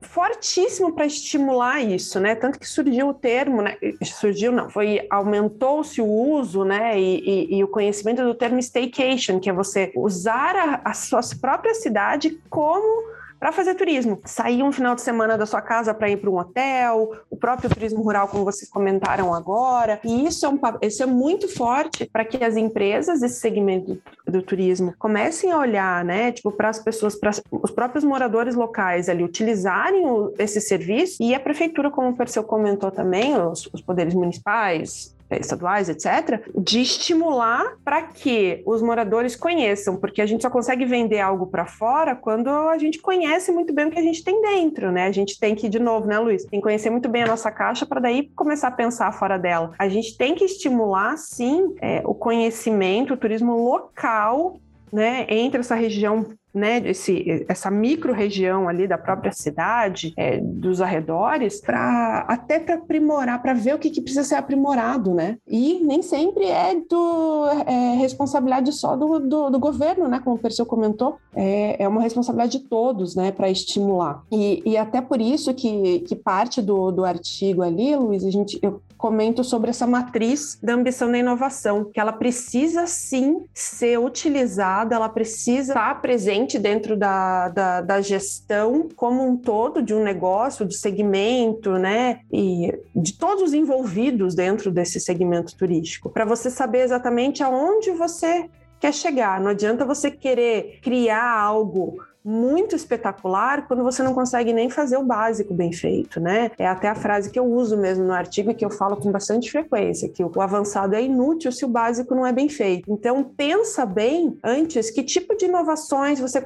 fortíssimo 0.00 0.92
para 0.94 1.04
estimular 1.04 1.80
isso, 1.80 2.18
né? 2.18 2.34
Tanto 2.34 2.58
que 2.58 2.66
surgiu 2.66 3.08
o 3.08 3.14
termo, 3.14 3.60
né? 3.60 3.76
Surgiu, 4.02 4.50
não, 4.50 4.70
foi 4.70 5.06
aumentou-se 5.10 6.00
o 6.00 6.06
uso, 6.06 6.64
né? 6.64 6.98
E, 6.98 7.18
e, 7.18 7.58
e, 7.58 7.64
o 7.64 7.68
conhecimento 7.68 8.22
do 8.22 8.34
termo 8.34 8.58
staycation, 8.58 9.38
que 9.38 9.50
é 9.50 9.52
você 9.52 9.92
usar 9.94 10.56
a, 10.56 10.80
a 10.84 10.94
sua 10.94 11.20
própria 11.40 11.74
cidade 11.74 12.40
como 12.48 13.10
para 13.40 13.52
fazer 13.52 13.74
turismo. 13.74 14.20
Sair 14.26 14.62
um 14.62 14.70
final 14.70 14.94
de 14.94 15.00
semana 15.00 15.38
da 15.38 15.46
sua 15.46 15.62
casa 15.62 15.94
para 15.94 16.10
ir 16.10 16.18
para 16.18 16.28
um 16.28 16.36
hotel, 16.36 17.12
o 17.30 17.36
próprio 17.36 17.70
turismo 17.70 18.02
rural, 18.02 18.28
como 18.28 18.44
vocês 18.44 18.70
comentaram 18.70 19.34
agora. 19.34 19.98
E 20.04 20.26
isso 20.26 20.44
é, 20.44 20.48
um, 20.50 20.60
isso 20.82 21.02
é 21.02 21.06
muito 21.06 21.48
forte 21.48 22.08
para 22.12 22.24
que 22.24 22.44
as 22.44 22.56
empresas 22.56 23.20
desse 23.20 23.40
segmento 23.40 23.94
do, 24.26 24.32
do 24.32 24.42
turismo 24.42 24.94
comecem 24.98 25.50
a 25.50 25.58
olhar, 25.58 26.04
né, 26.04 26.30
tipo, 26.30 26.52
para 26.52 26.68
as 26.68 26.78
pessoas, 26.78 27.18
para 27.18 27.30
os 27.50 27.70
próprios 27.70 28.04
moradores 28.04 28.54
locais 28.54 29.08
ali 29.08 29.24
utilizarem 29.24 30.06
o, 30.06 30.34
esse 30.38 30.60
serviço 30.60 31.16
e 31.22 31.34
a 31.34 31.40
prefeitura, 31.40 31.90
como 31.90 32.10
o 32.10 32.16
Perseu 32.16 32.44
comentou 32.44 32.90
também, 32.90 33.34
os, 33.40 33.70
os 33.72 33.80
poderes 33.80 34.12
municipais, 34.12 35.16
estaduais, 35.38 35.88
etc., 35.88 36.42
de 36.56 36.80
estimular 36.80 37.76
para 37.84 38.02
que 38.02 38.62
os 38.66 38.82
moradores 38.82 39.36
conheçam, 39.36 39.96
porque 39.96 40.20
a 40.20 40.26
gente 40.26 40.42
só 40.42 40.50
consegue 40.50 40.84
vender 40.84 41.20
algo 41.20 41.46
para 41.46 41.66
fora 41.66 42.16
quando 42.16 42.48
a 42.48 42.78
gente 42.78 42.98
conhece 42.98 43.52
muito 43.52 43.72
bem 43.72 43.86
o 43.86 43.90
que 43.90 43.98
a 43.98 44.02
gente 44.02 44.24
tem 44.24 44.40
dentro, 44.42 44.90
né? 44.90 45.06
A 45.06 45.12
gente 45.12 45.38
tem 45.38 45.54
que, 45.54 45.68
de 45.68 45.78
novo, 45.78 46.06
né, 46.06 46.18
Luiz? 46.18 46.44
Tem 46.44 46.60
que 46.60 46.64
conhecer 46.64 46.90
muito 46.90 47.08
bem 47.08 47.22
a 47.22 47.26
nossa 47.26 47.50
caixa 47.50 47.86
para 47.86 48.00
daí 48.00 48.30
começar 48.34 48.68
a 48.68 48.72
pensar 48.72 49.12
fora 49.12 49.38
dela. 49.38 49.72
A 49.78 49.88
gente 49.88 50.16
tem 50.16 50.34
que 50.34 50.44
estimular, 50.44 51.16
sim, 51.16 51.74
é, 51.80 52.02
o 52.04 52.14
conhecimento, 52.14 53.14
o 53.14 53.16
turismo 53.16 53.56
local 53.56 54.58
né, 54.92 55.26
entre 55.28 55.60
essa 55.60 55.74
região 55.74 56.26
né, 56.52 56.82
esse, 56.84 57.44
essa 57.48 57.70
micro-região 57.70 58.68
ali 58.68 58.86
da 58.86 58.98
própria 58.98 59.32
cidade, 59.32 60.12
é, 60.16 60.38
dos 60.38 60.80
arredores, 60.80 61.60
para 61.60 62.24
até 62.28 62.58
para 62.58 62.74
aprimorar, 62.74 63.40
para 63.40 63.54
ver 63.54 63.74
o 63.74 63.78
que, 63.78 63.90
que, 63.90 64.00
precisa 64.00 64.24
ser 64.24 64.34
aprimorado, 64.34 65.14
né? 65.14 65.38
E 65.46 65.80
nem 65.84 66.02
sempre 66.02 66.44
é, 66.44 66.74
do, 66.74 67.46
é 67.66 67.94
responsabilidade 67.96 68.72
só 68.72 68.96
do, 68.96 69.20
do, 69.20 69.50
do, 69.50 69.58
governo, 69.58 70.08
né? 70.08 70.20
Como 70.22 70.36
o 70.36 70.38
Perseu 70.38 70.66
comentou, 70.66 71.18
é, 71.34 71.82
é 71.82 71.88
uma 71.88 72.02
responsabilidade 72.02 72.58
de 72.58 72.68
todos, 72.68 73.14
né? 73.14 73.30
Para 73.30 73.48
estimular. 73.48 74.22
E, 74.30 74.62
e 74.66 74.76
até 74.76 75.00
por 75.00 75.20
isso 75.20 75.54
que, 75.54 76.00
que 76.00 76.16
parte 76.16 76.60
do, 76.60 76.90
do 76.90 77.04
artigo 77.04 77.62
ali, 77.62 77.94
Luiz, 77.94 78.24
a 78.24 78.30
gente, 78.30 78.58
eu 78.60 78.80
comento 79.00 79.42
sobre 79.42 79.70
essa 79.70 79.86
matriz 79.86 80.58
da 80.62 80.74
ambição 80.74 81.10
da 81.10 81.16
inovação, 81.16 81.84
que 81.84 81.98
ela 81.98 82.12
precisa 82.12 82.86
sim 82.86 83.46
ser 83.54 83.98
utilizada, 83.98 84.94
ela 84.94 85.08
precisa 85.08 85.72
estar 85.72 86.00
presente 86.02 86.58
dentro 86.58 86.96
da, 86.96 87.48
da, 87.48 87.80
da, 87.80 88.00
gestão 88.02 88.88
como 88.94 89.26
um 89.26 89.38
todo 89.38 89.82
de 89.82 89.94
um 89.94 90.02
negócio, 90.02 90.66
de 90.66 90.76
segmento, 90.76 91.72
né? 91.72 92.20
E 92.30 92.78
de 92.94 93.14
todos 93.14 93.44
os 93.44 93.54
envolvidos 93.54 94.34
dentro 94.34 94.70
desse 94.70 95.00
segmento 95.00 95.56
turístico, 95.56 96.10
para 96.10 96.26
você 96.26 96.50
saber 96.50 96.80
exatamente 96.80 97.42
aonde 97.42 97.92
você 97.92 98.50
quer 98.78 98.92
chegar. 98.92 99.40
Não 99.40 99.50
adianta 99.50 99.84
você 99.84 100.10
querer 100.10 100.80
criar 100.82 101.38
algo 101.38 101.96
muito 102.24 102.76
espetacular 102.76 103.66
quando 103.66 103.82
você 103.82 104.02
não 104.02 104.14
consegue 104.14 104.52
nem 104.52 104.68
fazer 104.68 104.96
o 104.96 105.04
básico 105.04 105.54
bem 105.54 105.72
feito, 105.72 106.20
né? 106.20 106.50
É 106.58 106.66
até 106.66 106.88
a 106.88 106.94
frase 106.94 107.30
que 107.30 107.38
eu 107.38 107.44
uso 107.44 107.76
mesmo 107.76 108.04
no 108.04 108.12
artigo 108.12 108.50
e 108.50 108.54
que 108.54 108.64
eu 108.64 108.70
falo 108.70 108.96
com 108.96 109.10
bastante 109.10 109.50
frequência, 109.50 110.08
que 110.08 110.22
o 110.22 110.40
avançado 110.40 110.94
é 110.94 111.02
inútil 111.02 111.50
se 111.52 111.64
o 111.64 111.68
básico 111.68 112.14
não 112.14 112.26
é 112.26 112.32
bem 112.32 112.48
feito. 112.48 112.90
Então, 112.90 113.22
pensa 113.22 113.86
bem 113.86 114.38
antes 114.44 114.90
que 114.90 115.02
tipo 115.02 115.36
de 115.36 115.46
inovações 115.46 116.20
você 116.20 116.40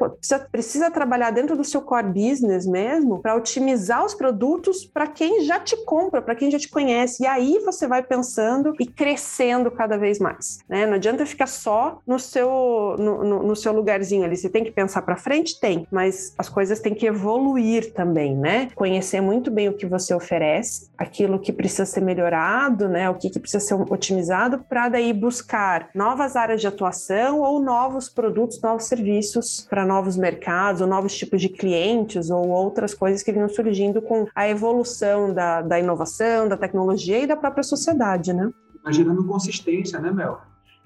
precisa 0.50 0.90
trabalhar 0.90 1.30
dentro 1.30 1.56
do 1.56 1.64
seu 1.64 1.82
core 1.82 2.06
business 2.06 2.66
mesmo 2.66 3.20
para 3.20 3.36
otimizar 3.36 4.04
os 4.04 4.14
produtos 4.14 4.84
para 4.84 5.06
quem 5.06 5.42
já 5.44 5.58
te 5.58 5.76
compra, 5.84 6.22
para 6.22 6.34
quem 6.34 6.50
já 6.50 6.58
te 6.58 6.68
conhece. 6.68 7.22
E 7.22 7.26
aí 7.26 7.58
você 7.64 7.86
vai 7.86 8.02
pensando 8.02 8.74
e 8.78 8.86
crescendo 8.86 9.70
cada 9.70 9.96
vez 9.96 10.18
mais, 10.18 10.58
né? 10.68 10.86
Não 10.86 10.94
adianta 10.94 11.26
ficar 11.26 11.46
só 11.46 12.00
no 12.06 12.18
seu 12.18 12.96
no, 12.98 13.24
no, 13.24 13.42
no 13.42 13.56
seu 13.56 13.72
lugarzinho 13.72 14.24
ali. 14.24 14.36
Você 14.36 14.48
tem 14.48 14.64
que 14.64 14.70
pensar 14.70 15.02
para 15.02 15.16
frente, 15.16 15.58
tem, 15.64 15.86
mas 15.90 16.34
as 16.36 16.46
coisas 16.46 16.78
têm 16.78 16.94
que 16.94 17.06
evoluir 17.06 17.94
também, 17.94 18.36
né? 18.36 18.68
Conhecer 18.74 19.22
muito 19.22 19.50
bem 19.50 19.66
o 19.66 19.72
que 19.72 19.86
você 19.86 20.12
oferece, 20.12 20.90
aquilo 20.98 21.38
que 21.38 21.50
precisa 21.50 21.86
ser 21.86 22.02
melhorado, 22.02 22.86
né? 22.86 23.08
O 23.08 23.14
que, 23.14 23.30
que 23.30 23.40
precisa 23.40 23.64
ser 23.64 23.74
otimizado, 23.74 24.58
para 24.68 24.90
daí 24.90 25.10
buscar 25.14 25.88
novas 25.94 26.36
áreas 26.36 26.60
de 26.60 26.66
atuação 26.66 27.40
ou 27.40 27.62
novos 27.62 28.10
produtos, 28.10 28.60
novos 28.60 28.84
serviços 28.84 29.66
para 29.70 29.86
novos 29.86 30.18
mercados, 30.18 30.82
ou 30.82 30.86
novos 30.86 31.16
tipos 31.16 31.40
de 31.40 31.48
clientes, 31.48 32.28
ou 32.28 32.46
outras 32.50 32.92
coisas 32.92 33.22
que 33.22 33.32
vinham 33.32 33.48
surgindo 33.48 34.02
com 34.02 34.26
a 34.34 34.46
evolução 34.46 35.32
da, 35.32 35.62
da 35.62 35.80
inovação, 35.80 36.46
da 36.46 36.58
tecnologia 36.58 37.20
e 37.20 37.26
da 37.26 37.36
própria 37.36 37.62
sociedade, 37.62 38.34
né? 38.34 38.52
Mas 38.84 38.96
gerando 38.96 39.24
consistência, 39.26 39.98
né, 39.98 40.12
Mel? 40.12 40.42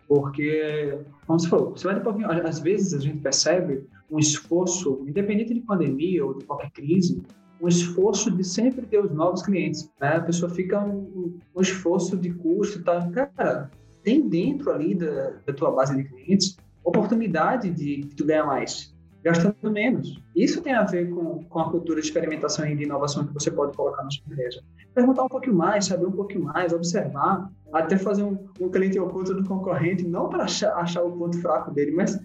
Porque, 0.07 1.01
como 1.27 1.41
você 1.41 1.49
falou, 1.49 1.71
você 1.73 1.85
vai 1.85 2.01
pouquinho, 2.01 2.31
às 2.31 2.61
vezes 2.61 2.95
a 2.95 3.01
gente 3.01 3.19
percebe 3.19 3.85
um 4.11 4.19
esforço, 4.19 5.05
independente 5.07 5.53
de 5.55 5.61
pandemia 5.61 6.25
ou 6.25 6.35
de 6.35 6.45
qualquer 6.45 6.71
crise, 6.71 7.23
um 7.61 7.69
esforço 7.69 8.31
de 8.31 8.45
sempre 8.45 8.87
ter 8.87 9.05
os 9.05 9.11
novos 9.11 9.43
clientes. 9.43 9.91
Né? 10.01 10.17
A 10.17 10.21
pessoa 10.21 10.51
fica 10.51 10.81
um, 10.81 11.39
um 11.55 11.61
esforço 11.61 12.17
de 12.17 12.33
custo, 12.33 12.83
tá? 12.83 13.09
Cara, 13.11 13.71
tem 14.03 14.29
dentro 14.29 14.71
ali 14.71 14.95
da, 14.95 15.33
da 15.45 15.53
tua 15.53 15.71
base 15.71 15.97
de 15.97 16.05
clientes 16.05 16.57
oportunidade 16.89 17.71
de, 17.71 18.03
de 18.03 18.15
tu 18.15 18.25
ganhar 18.25 18.47
mais, 18.47 18.95
gastando 19.23 19.71
menos. 19.71 20.21
Isso 20.35 20.63
tem 20.63 20.73
a 20.73 20.85
ver 20.85 21.11
com, 21.11 21.45
com 21.45 21.59
a 21.59 21.71
cultura 21.71 22.01
de 22.01 22.07
experimentação 22.07 22.67
e 22.67 22.75
de 22.75 22.85
inovação 22.85 23.27
que 23.27 23.35
você 23.35 23.51
pode 23.51 23.77
colocar 23.77 24.03
na 24.03 24.11
sua 24.11 24.23
empresa. 24.27 24.63
Perguntar 24.95 25.25
um 25.25 25.29
pouquinho 25.29 25.57
mais, 25.57 25.87
saber 25.87 26.07
um 26.07 26.13
pouquinho 26.13 26.45
mais, 26.45 26.73
observar, 26.73 27.51
até 27.73 27.97
fazer 27.97 28.23
um, 28.23 28.39
um 28.61 28.71
cliente 28.71 28.99
oculto 28.99 29.35
do 29.35 29.47
concorrente, 29.47 30.07
não 30.07 30.29
para 30.29 30.45
achar, 30.45 30.73
achar 30.77 31.03
o 31.03 31.13
ponto 31.13 31.39
fraco 31.41 31.71
dele, 31.71 31.93
mas 31.93 32.19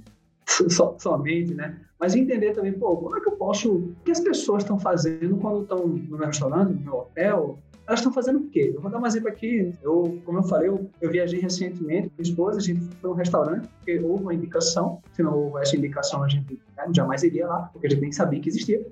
so, 0.70 0.96
somente, 1.00 1.54
né? 1.54 1.80
Mas 2.00 2.16
entender 2.16 2.52
também, 2.54 2.74
pô, 2.74 2.98
como 2.98 3.18
é 3.18 3.22
que 3.22 3.30
eu 3.30 3.34
posso, 3.34 3.76
o 3.76 3.96
que 4.04 4.12
as 4.12 4.20
pessoas 4.20 4.64
estão 4.64 4.78
fazendo 4.78 5.38
quando 5.38 5.62
estão 5.62 5.88
no 5.88 6.18
meu 6.18 6.28
restaurante, 6.28 6.74
no 6.74 6.82
meu 6.82 6.94
hotel, 6.96 7.60
elas 7.86 8.00
estão 8.00 8.14
fazendo 8.14 8.40
o 8.40 8.50
quê? 8.50 8.72
Eu 8.74 8.82
vou 8.82 8.90
dar 8.90 9.00
um 9.00 9.06
exemplo 9.06 9.28
aqui. 9.28 9.74
Eu, 9.82 10.22
como 10.26 10.40
eu 10.40 10.44
falei, 10.44 10.70
eu, 10.70 10.90
eu 11.02 11.12
viajei 11.12 11.40
recentemente 11.40 12.10
com 12.10 12.16
minha 12.16 12.30
esposa, 12.30 12.58
a 12.58 12.62
gente 12.62 12.80
foi 12.80 12.96
para 13.02 13.10
um 13.10 13.14
restaurante, 13.14 13.68
porque 13.78 14.00
houve 14.00 14.24
uma 14.24 14.34
indicação. 14.34 15.02
Se 15.14 15.22
não 15.22 15.38
houve 15.38 15.62
essa 15.62 15.76
indicação, 15.76 16.24
a 16.24 16.30
gente 16.30 16.60
né, 16.78 16.86
jamais 16.96 17.24
iria 17.24 17.48
lá, 17.48 17.70
porque 17.74 17.88
a 17.88 17.90
gente 17.90 18.02
nem 18.02 18.12
sabia 18.12 18.40
que 18.40 18.50
existia. 18.50 18.86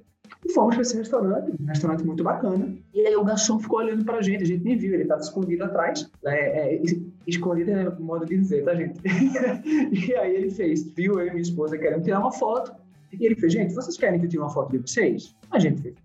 E 0.46 0.54
fomos 0.54 0.76
para 0.76 0.82
esse 0.82 0.98
restaurante, 0.98 1.52
um 1.60 1.66
restaurante 1.66 2.04
muito 2.04 2.24
bacana. 2.24 2.76
E 2.94 3.06
aí 3.06 3.16
o 3.16 3.24
garçom 3.24 3.60
ficou 3.60 3.80
olhando 3.80 4.04
para 4.04 4.18
a 4.18 4.22
gente, 4.22 4.44
a 4.44 4.46
gente 4.46 4.64
nem 4.64 4.78
viu, 4.78 4.94
ele 4.94 5.04
estava 5.04 5.22
escondido 5.22 5.64
atrás. 5.64 6.10
É, 6.26 6.76
é, 6.76 6.82
escondido 7.28 7.72
é 7.72 7.90
modo 8.00 8.26
de 8.26 8.38
dizer, 8.38 8.64
tá, 8.64 8.74
gente? 8.74 9.00
e 10.08 10.16
aí 10.16 10.36
ele 10.36 10.50
fez, 10.50 10.84
viu 10.84 11.20
eu 11.20 11.28
e 11.28 11.30
minha 11.30 11.42
esposa 11.42 11.78
querendo 11.78 12.04
tirar 12.04 12.20
uma 12.20 12.32
foto. 12.32 12.74
E 13.14 13.26
ele 13.26 13.36
fez, 13.36 13.54
gente, 13.54 13.74
vocês 13.74 13.98
querem 13.98 14.20
que 14.20 14.26
eu 14.26 14.30
tire 14.30 14.42
uma 14.42 14.50
foto 14.50 14.72
de 14.72 14.80
vocês? 14.80 15.36
A 15.52 15.60
gente 15.60 15.82
fez, 15.82 15.96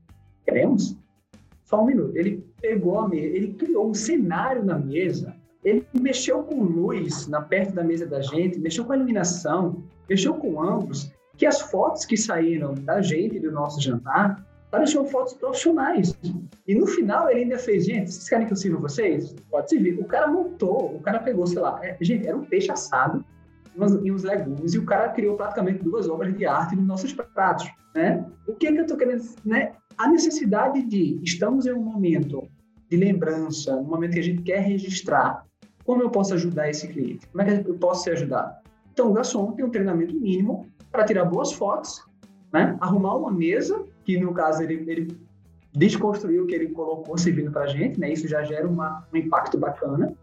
queremos? 0.45 0.97
Só 1.65 1.83
um 1.83 1.87
minuto. 1.87 2.17
Ele 2.17 2.45
pegou 2.61 2.99
a 2.99 3.09
mesa, 3.09 3.37
ele 3.37 3.53
criou 3.55 3.89
um 3.91 3.95
cenário 3.95 4.65
na 4.65 4.79
mesa, 4.79 5.35
ele 5.65 5.85
mexeu 5.99 6.43
com 6.43 6.63
luz 6.63 7.27
na 7.27 7.41
perto 7.41 7.75
da 7.75 7.83
mesa 7.83 8.07
da 8.07 8.21
gente, 8.21 8.59
mexeu 8.59 8.85
com 8.85 8.93
a 8.93 8.97
iluminação, 8.97 9.83
mexeu 10.09 10.35
com 10.35 10.61
ângulos, 10.61 11.11
que 11.37 11.47
as 11.47 11.61
fotos 11.61 12.05
que 12.05 12.17
saíram 12.17 12.75
da 12.75 13.01
gente 13.01 13.39
do 13.39 13.51
nosso 13.53 13.81
jantar 13.81 14.45
pareciam 14.71 15.05
fotos 15.05 15.35
profissionais. 15.35 16.17
E 16.67 16.75
no 16.75 16.87
final 16.87 17.31
ele 17.31 17.43
ainda 17.43 17.59
fez, 17.59 17.87
gente, 17.87 18.11
vocês 18.11 18.29
querem 18.29 18.47
que 18.47 18.53
eu 18.53 18.57
sirva 18.57 18.81
vocês? 18.81 19.35
Pode 19.51 19.71
servir. 19.71 19.99
O 19.99 20.05
cara 20.05 20.27
montou, 20.27 20.97
o 20.97 21.01
cara 21.01 21.21
pegou, 21.21 21.47
sei 21.47 21.61
lá, 21.61 21.79
é, 21.83 21.97
gente, 22.01 22.27
era 22.27 22.37
um 22.37 22.45
peixe 22.45 22.71
assado 22.71 23.25
e 24.03 24.11
uns 24.11 24.23
legumes, 24.23 24.73
e 24.73 24.79
o 24.79 24.87
cara 24.87 25.11
criou 25.11 25.37
praticamente 25.37 25.85
duas 25.85 26.09
obras 26.09 26.35
de 26.35 26.47
arte 26.47 26.75
nos 26.75 26.87
nossos 26.87 27.13
pratos, 27.13 27.69
né? 27.95 28.25
O 28.49 28.55
que 28.55 28.69
é 28.69 28.73
que 28.73 28.79
eu 28.79 28.83
estou 28.83 28.97
querendo, 28.97 29.23
né? 29.45 29.73
a 29.97 30.09
necessidade 30.09 30.83
de 30.83 31.19
estamos 31.23 31.67
em 31.67 31.73
um 31.73 31.83
momento 31.83 32.49
de 32.91 32.97
lembrança, 32.97 33.75
um 33.77 33.85
momento 33.85 34.13
que 34.13 34.21
a 34.21 34.23
gente 34.25 34.43
quer 34.43 34.61
registrar, 34.61 35.45
como 35.85 36.03
eu 36.03 36.11
posso 36.11 36.35
ajudar 36.35 36.69
esse 36.69 36.89
cliente? 36.89 37.27
Como 37.29 37.43
é 37.43 37.63
que 37.63 37.69
eu 37.69 37.75
posso 37.79 38.05
ser 38.05 38.11
ajudado? 38.13 38.55
Então, 38.93 39.11
o 39.11 39.13
garçom 39.13 39.53
tem 39.53 39.65
um 39.65 39.71
treinamento 39.71 40.15
mínimo 40.15 40.67
para 40.97 41.05
tirar 41.05 41.27
boas 41.27 41.53
fotos, 41.53 42.03
né? 42.51 42.75
arrumar 42.81 43.17
uma 43.17 43.31
mesa, 43.31 43.85
que 44.03 44.19
no 44.19 44.33
caso 44.33 44.63
ele, 44.63 44.83
ele 44.91 45.21
desconstruiu 45.75 46.45
o 46.45 46.47
que 46.47 46.55
ele 46.55 46.71
colocou 46.71 47.19
servindo 47.19 47.51
para 47.51 47.65
a 47.65 47.67
gente, 47.67 48.01
né? 48.01 48.11
isso 48.11 48.27
já 48.27 48.43
gera 48.43 48.67
uma, 48.67 49.07
um 49.13 49.17
impacto 49.19 49.59
bacana, 49.59 50.17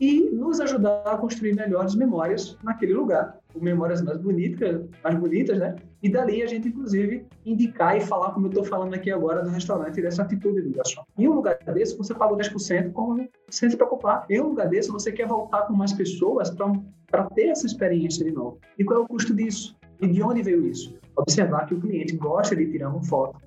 e 0.00 0.28
nos 0.30 0.60
ajudar 0.60 1.02
a 1.06 1.16
construir 1.16 1.54
melhores 1.54 1.94
memórias 1.94 2.58
naquele 2.62 2.92
lugar, 2.92 3.38
memórias 3.54 4.02
mais 4.02 4.18
bonitas, 4.18 4.84
mais 5.02 5.16
bonitas, 5.18 5.58
né? 5.58 5.76
E 6.02 6.10
dali 6.10 6.42
a 6.42 6.46
gente, 6.46 6.68
inclusive, 6.68 7.24
indicar 7.46 7.96
e 7.96 8.02
falar, 8.02 8.32
como 8.32 8.44
eu 8.44 8.50
estou 8.50 8.64
falando 8.64 8.92
aqui 8.92 9.10
agora 9.10 9.42
no 9.42 9.48
restaurante, 9.48 10.02
dessa 10.02 10.20
atitude 10.20 10.60
do 10.60 10.70
garçom. 10.70 11.02
Em 11.16 11.26
um 11.26 11.32
lugar 11.32 11.56
desse, 11.72 11.96
você 11.96 12.14
pagou 12.14 12.36
10% 12.36 12.92
como, 12.92 13.26
sem 13.48 13.70
se 13.70 13.76
preocupar. 13.78 14.26
Em 14.28 14.38
um 14.38 14.48
lugar 14.48 14.68
desse, 14.68 14.90
você 14.90 15.10
quer 15.10 15.26
voltar 15.26 15.62
com 15.62 15.72
mais 15.72 15.94
pessoas 15.94 16.50
para 16.50 17.24
ter 17.30 17.46
essa 17.46 17.64
experiência 17.64 18.22
de 18.22 18.32
novo. 18.32 18.58
E 18.78 18.84
qual 18.84 19.00
é 19.00 19.02
o 19.02 19.08
custo 19.08 19.34
disso? 19.34 19.74
E 20.00 20.06
de 20.06 20.22
onde 20.22 20.42
veio 20.42 20.66
isso? 20.66 20.96
Observar 21.16 21.66
que 21.66 21.74
o 21.74 21.80
cliente 21.80 22.16
gosta 22.16 22.54
de 22.54 22.70
tirar 22.70 22.90
uma 22.90 23.02
foto 23.02 23.40